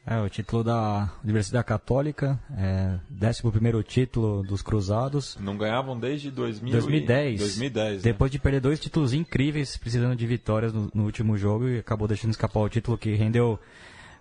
[0.08, 5.36] É, o título da Universidade Católica, é, 11 título dos Cruzados.
[5.40, 7.40] Não ganhavam desde 2000 e- 2010.
[7.40, 8.02] 2010, né?
[8.02, 12.06] Depois de perder dois títulos incríveis, precisando de vitórias no, no último jogo, e acabou
[12.06, 13.58] deixando escapar o título que rendeu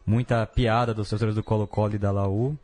[0.06, 2.58] muita piada dos torcedores do Colo-Colo e da Laú.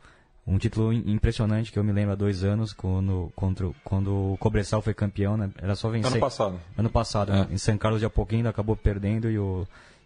[0.44, 4.36] Um título im- impressionante que eu me lembro há dois anos, quando, contra, quando o
[4.38, 5.48] Cobressal foi campeão, né?
[5.58, 6.10] Era só vencer.
[6.10, 6.60] Ano passado.
[6.76, 7.36] Ano passado, É.
[7.42, 7.46] né?
[7.52, 9.64] em São Carlos de Apoquindo acabou perdendo e o,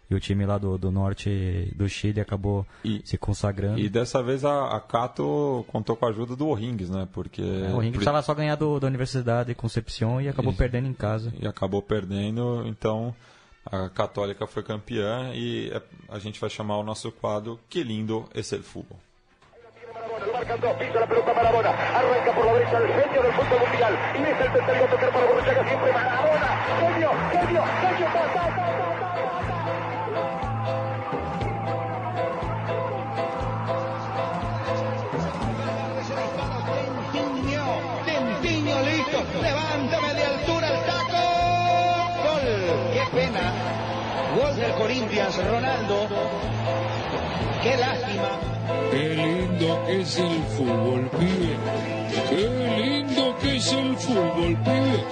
[0.09, 3.79] e o time lá do, do norte do Chile acabou E- se consagrando.
[3.79, 7.07] E dessa vez a, a Cato contou com a ajuda do O'Rings, né?
[7.11, 10.55] Porque É, o Ring precisava só ganhar do, da Universidade de Concepción e acabou E-
[10.55, 11.33] perdendo em casa.
[11.39, 13.13] e acabou perdendo, então
[13.69, 18.25] a Católica foi campeã e é- a gente vai chamar o nosso quadro Que lindo
[18.33, 18.97] esse é o futebol.
[20.25, 23.59] Lo marcan dos, pisa la pelota Maradona, arranca por la derecha el genio del fútbol
[23.59, 28.86] mundial, y es el tercero a tocar para Borruchaga siempre Maradona, genio, genio, genio,
[44.57, 46.07] del Corinthians, Ronaldo.
[47.61, 48.39] Qué lástima.
[48.91, 51.57] Qué lindo que es el fútbol, pibe.
[52.29, 55.03] Qué lindo que es el fútbol, pibe.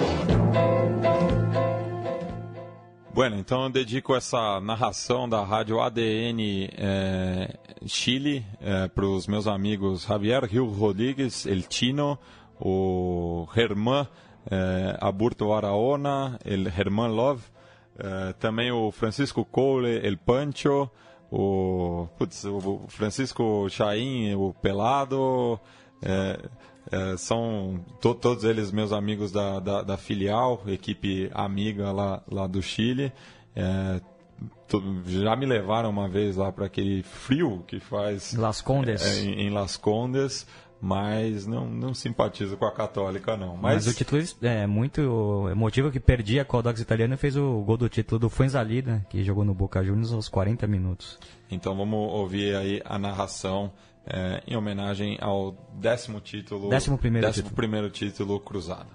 [3.14, 8.46] Bueno, então eu dedico essa narração da rádio ADN eh, Chile
[8.94, 12.20] para os meus amigos Javier Rio Rodrigues, El Chino,
[12.60, 14.08] o Germán
[14.52, 17.42] eh, Aburto Araona, el Germán Love,
[18.00, 20.90] eh, também o Francisco Cole, El Pancho,
[21.32, 25.60] o, putz, o Francisco Chaim, o Pelado,
[26.02, 26.40] é,
[26.92, 32.46] é, são to- todos eles meus amigos da, da, da filial, equipe amiga lá, lá
[32.48, 33.12] do Chile.
[33.56, 34.00] É,
[34.68, 39.02] to- já me levaram uma vez lá para aquele frio que faz Las Condes.
[39.18, 40.46] em, em Las Condes,
[40.82, 43.56] mas não, não simpatizo com a Católica não.
[43.58, 47.36] Mas, Mas, o título é muito emotivo que perdia com o Audax Italiano e fez
[47.36, 51.18] o gol do título do Fuenzalida, que jogou no Boca Juniors aos 40 minutos.
[51.50, 53.72] então vamos ouvir aí a narração
[54.06, 57.56] é, em homenagem ao décimo título, Décimo primeiro décimo título.
[57.56, 58.90] primeiro título cruzado.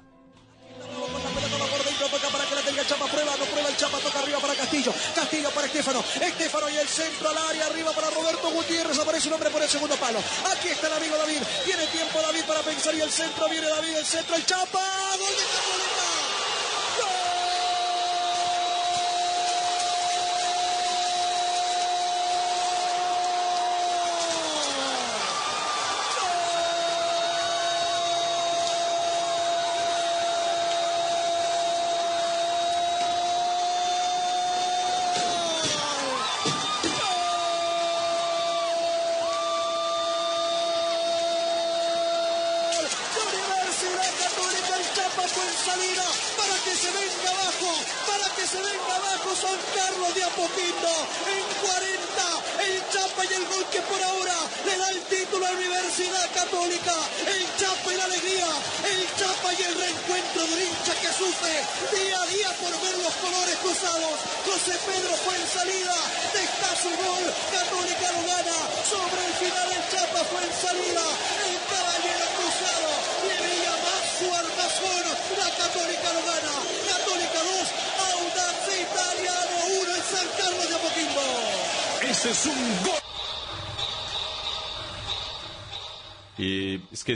[4.70, 4.94] Castillo,
[5.31, 9.48] Para Estefano, Estefano y el centro al área, arriba para Roberto Gutiérrez, aparece un hombre
[9.51, 13.01] por el segundo palo, aquí está el amigo David, tiene tiempo David para pensar y
[13.01, 14.81] el centro, viene David, el centro, el Chapa,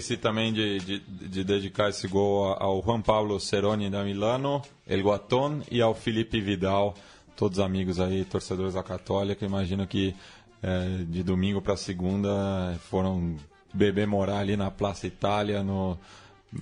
[0.04, 5.00] esqueci também de, de, de dedicar esse gol ao Juan Pablo Ceroni da Milano, El
[5.00, 6.94] Guaton e ao Felipe Vidal,
[7.34, 9.46] todos amigos aí, torcedores da Católica.
[9.46, 10.14] Imagino que
[10.62, 13.36] é, de domingo para segunda foram
[13.72, 15.98] beber morar ali na Praça Itália, no,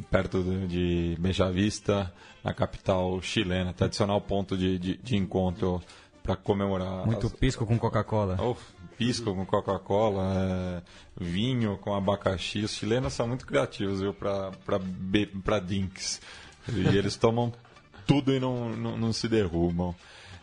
[0.08, 2.12] perto de, Beja Vista,
[2.44, 3.72] na capital chilena.
[3.72, 5.82] Tradicional ponto de, de, de encontro
[6.22, 7.04] para comemorar.
[7.04, 8.36] Muito as- pisco com Coca-Cola.
[8.40, 8.54] Oh,
[9.06, 10.82] pisco com Coca-Cola, é,
[11.20, 12.60] vinho com abacaxi.
[12.60, 16.20] Os chilenos são muito criativos, viu, para drinks.
[16.72, 17.52] E eles tomam
[18.06, 19.94] tudo e não, não, não se derrubam.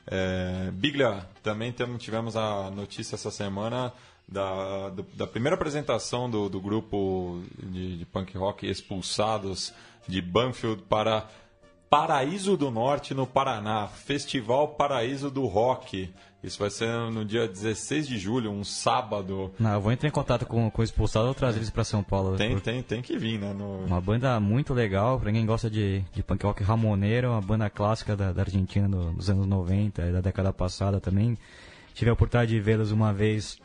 [0.06, 3.94] É, Biglia, também temos, tivemos a notícia essa semana
[4.27, 9.73] da, do- da primeira apresentação do, do grupo de, de punk rock expulsados
[10.07, 11.27] de Banfield para
[11.90, 13.88] Paraíso do Norte, no Paraná.
[13.88, 16.10] Festival Paraíso do Rock.
[16.41, 19.51] Isso vai ser no dia 16 de julho, um sábado.
[19.59, 22.01] Não, eu vou entrar em contato com, com o expulsado ou trazer eles pra São
[22.01, 22.37] Paulo.
[22.37, 23.51] Tem, Por- tem, tem que vir, né?
[23.53, 23.79] No...
[23.85, 28.15] Uma banda muito legal, pra quem gosta de, de punk rock ramoneiro, uma banda clássica
[28.15, 31.37] da, da Argentina do- dos anos 90 e da década passada também.
[31.93, 33.59] Tive a oportunidade de vê-los uma vez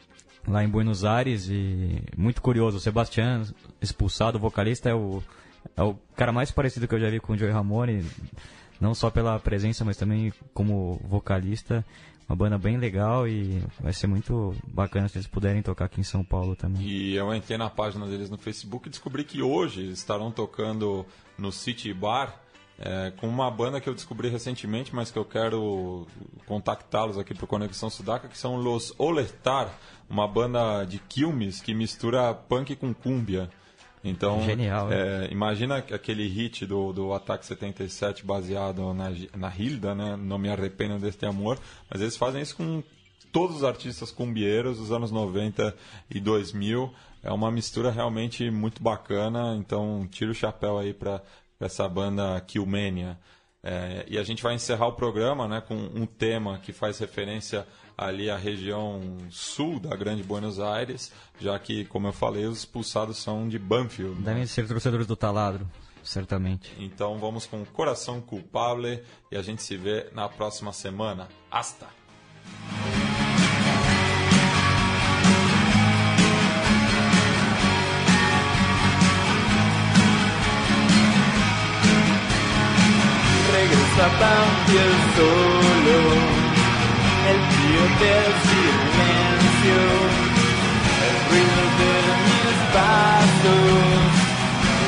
[0.48, 3.44] lá em Buenos Aires e muito curioso, o Sebastián,
[3.80, 5.22] expulsado, vocalista, é o,
[5.76, 8.04] é o cara mais parecido que eu já vi com o Joey Ramone,
[8.80, 11.84] não só pela presença, mas também como vocalista.
[12.28, 16.04] Uma banda bem legal e vai ser muito bacana se eles puderem tocar aqui em
[16.04, 16.82] São Paulo também.
[16.82, 21.04] E eu entrei na página deles no Facebook e descobri que hoje eles estarão tocando
[21.36, 22.40] no City Bar
[22.78, 26.06] é, com uma banda que eu descobri recentemente, mas que eu quero
[26.46, 29.72] contactá-los aqui para Conexão Sudaca, que são Los Olertar,
[30.08, 33.48] uma banda de Quilmes que mistura punk com cúmbia.
[34.04, 40.14] Então, Genial, é, imagina aquele hit do, do Ataque 77 baseado na, na Hilda, né?
[40.14, 41.58] Não me arrependo deste amor,
[41.90, 42.82] mas eles fazem isso com
[43.32, 45.74] todos os artistas cumbieiros dos anos 90
[46.10, 46.92] e 2000.
[47.22, 51.22] É uma mistura realmente muito bacana, então tira o chapéu aí para
[51.58, 53.18] essa banda Killmania.
[53.62, 57.66] É, e a gente vai encerrar o programa né, com um tema que faz referência
[57.96, 59.00] ali à região
[59.30, 64.16] sul da Grande Buenos Aires, já que, como eu falei, os expulsados são de Banfield.
[64.20, 64.26] né?
[64.32, 65.66] Devem ser torcedores do Taladro,
[66.02, 66.72] certamente.
[66.78, 69.00] Então vamos com Coração Culpable
[69.30, 71.28] e a gente se vê na próxima semana.
[71.50, 71.86] Hasta!
[83.52, 86.43] Regreso a Banfield solo,
[87.30, 89.80] el frío del silencio,
[91.06, 91.94] el ruido de
[92.26, 93.84] mis pasos,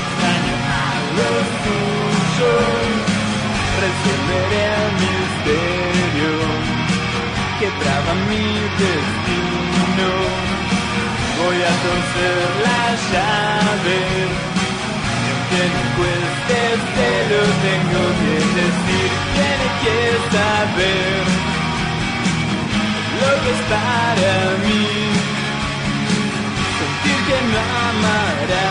[0.01, 2.67] extraño a los tuyos,
[3.81, 6.35] resolveré el misterio
[7.59, 8.49] que traba mi
[8.83, 10.11] destino,
[11.41, 12.83] voy a torcer la
[13.13, 14.01] llave.
[15.23, 16.59] Y aunque me cueste,
[16.97, 19.09] te lo tengo que decir.
[19.37, 19.99] Tiene que
[20.37, 21.46] saber
[23.21, 24.35] lo que es para
[24.65, 24.87] mí.
[26.79, 28.69] Sentir que no amará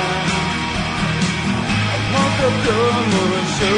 [1.92, 3.22] a monstruo como
[3.58, 3.76] yo.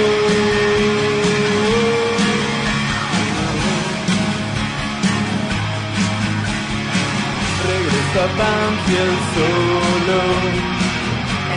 [7.68, 10.20] Regreso a Banfield solo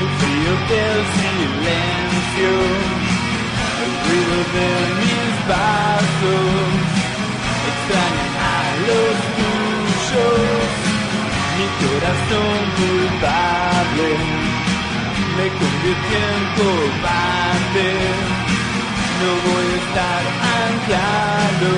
[0.01, 2.53] el frío del silencio,
[3.85, 4.71] el ruido de
[5.01, 6.71] mis vasos,
[7.71, 8.20] extrañan a
[8.91, 10.71] los tuyos,
[11.57, 14.09] mi corazón culpable
[15.37, 17.91] me convirtió en cobarde,
[19.21, 20.23] no voy a estar
[20.61, 21.73] anclado.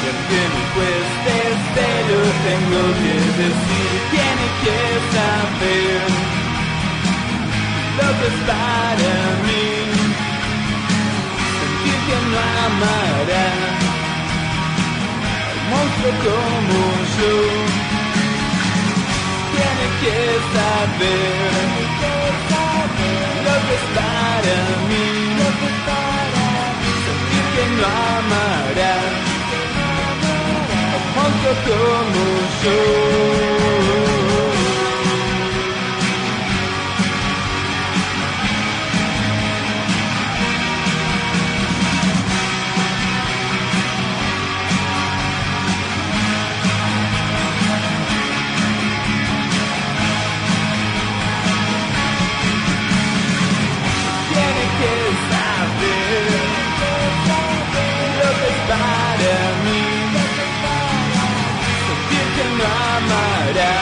[0.00, 1.36] Y aunque me cueste,
[1.76, 4.78] te lo tengo que decir, tiene que
[5.14, 6.08] saber
[7.98, 9.16] lo que es para
[9.46, 9.68] mí.
[11.58, 13.97] Sentir que no amará
[15.70, 16.78] monstruo como
[17.16, 17.32] yo.
[19.54, 20.16] Tiene que
[20.54, 21.52] saber,
[23.46, 24.56] lo que es para
[24.88, 25.06] mí,
[27.04, 27.88] sentir que no
[28.18, 28.96] amará.
[30.96, 32.22] Un monstruo como
[32.62, 34.17] yo.
[63.48, 63.76] Amará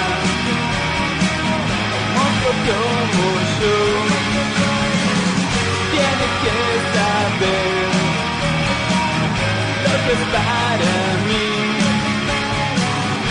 [2.22, 2.34] un
[2.66, 3.26] como
[3.58, 3.76] yo.
[5.92, 6.58] Tiene que
[6.94, 7.88] saber
[9.84, 11.48] lo que es para mí.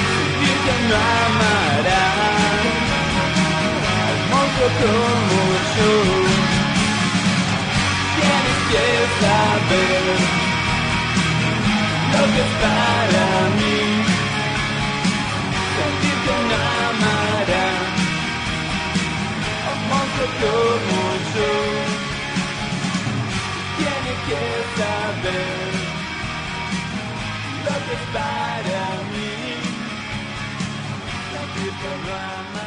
[0.08, 2.08] Sentir que no amará
[4.12, 5.42] un monstruo como
[5.76, 5.92] yo
[8.16, 8.86] tienes que
[9.22, 10.04] saber
[12.14, 13.35] lo que es para mí.
[20.42, 21.02] Como
[21.34, 21.52] yo.
[23.78, 24.42] Tienes que
[24.78, 25.74] saber
[27.66, 29.32] lo que es para mí.
[31.32, 32.65] Sentir que.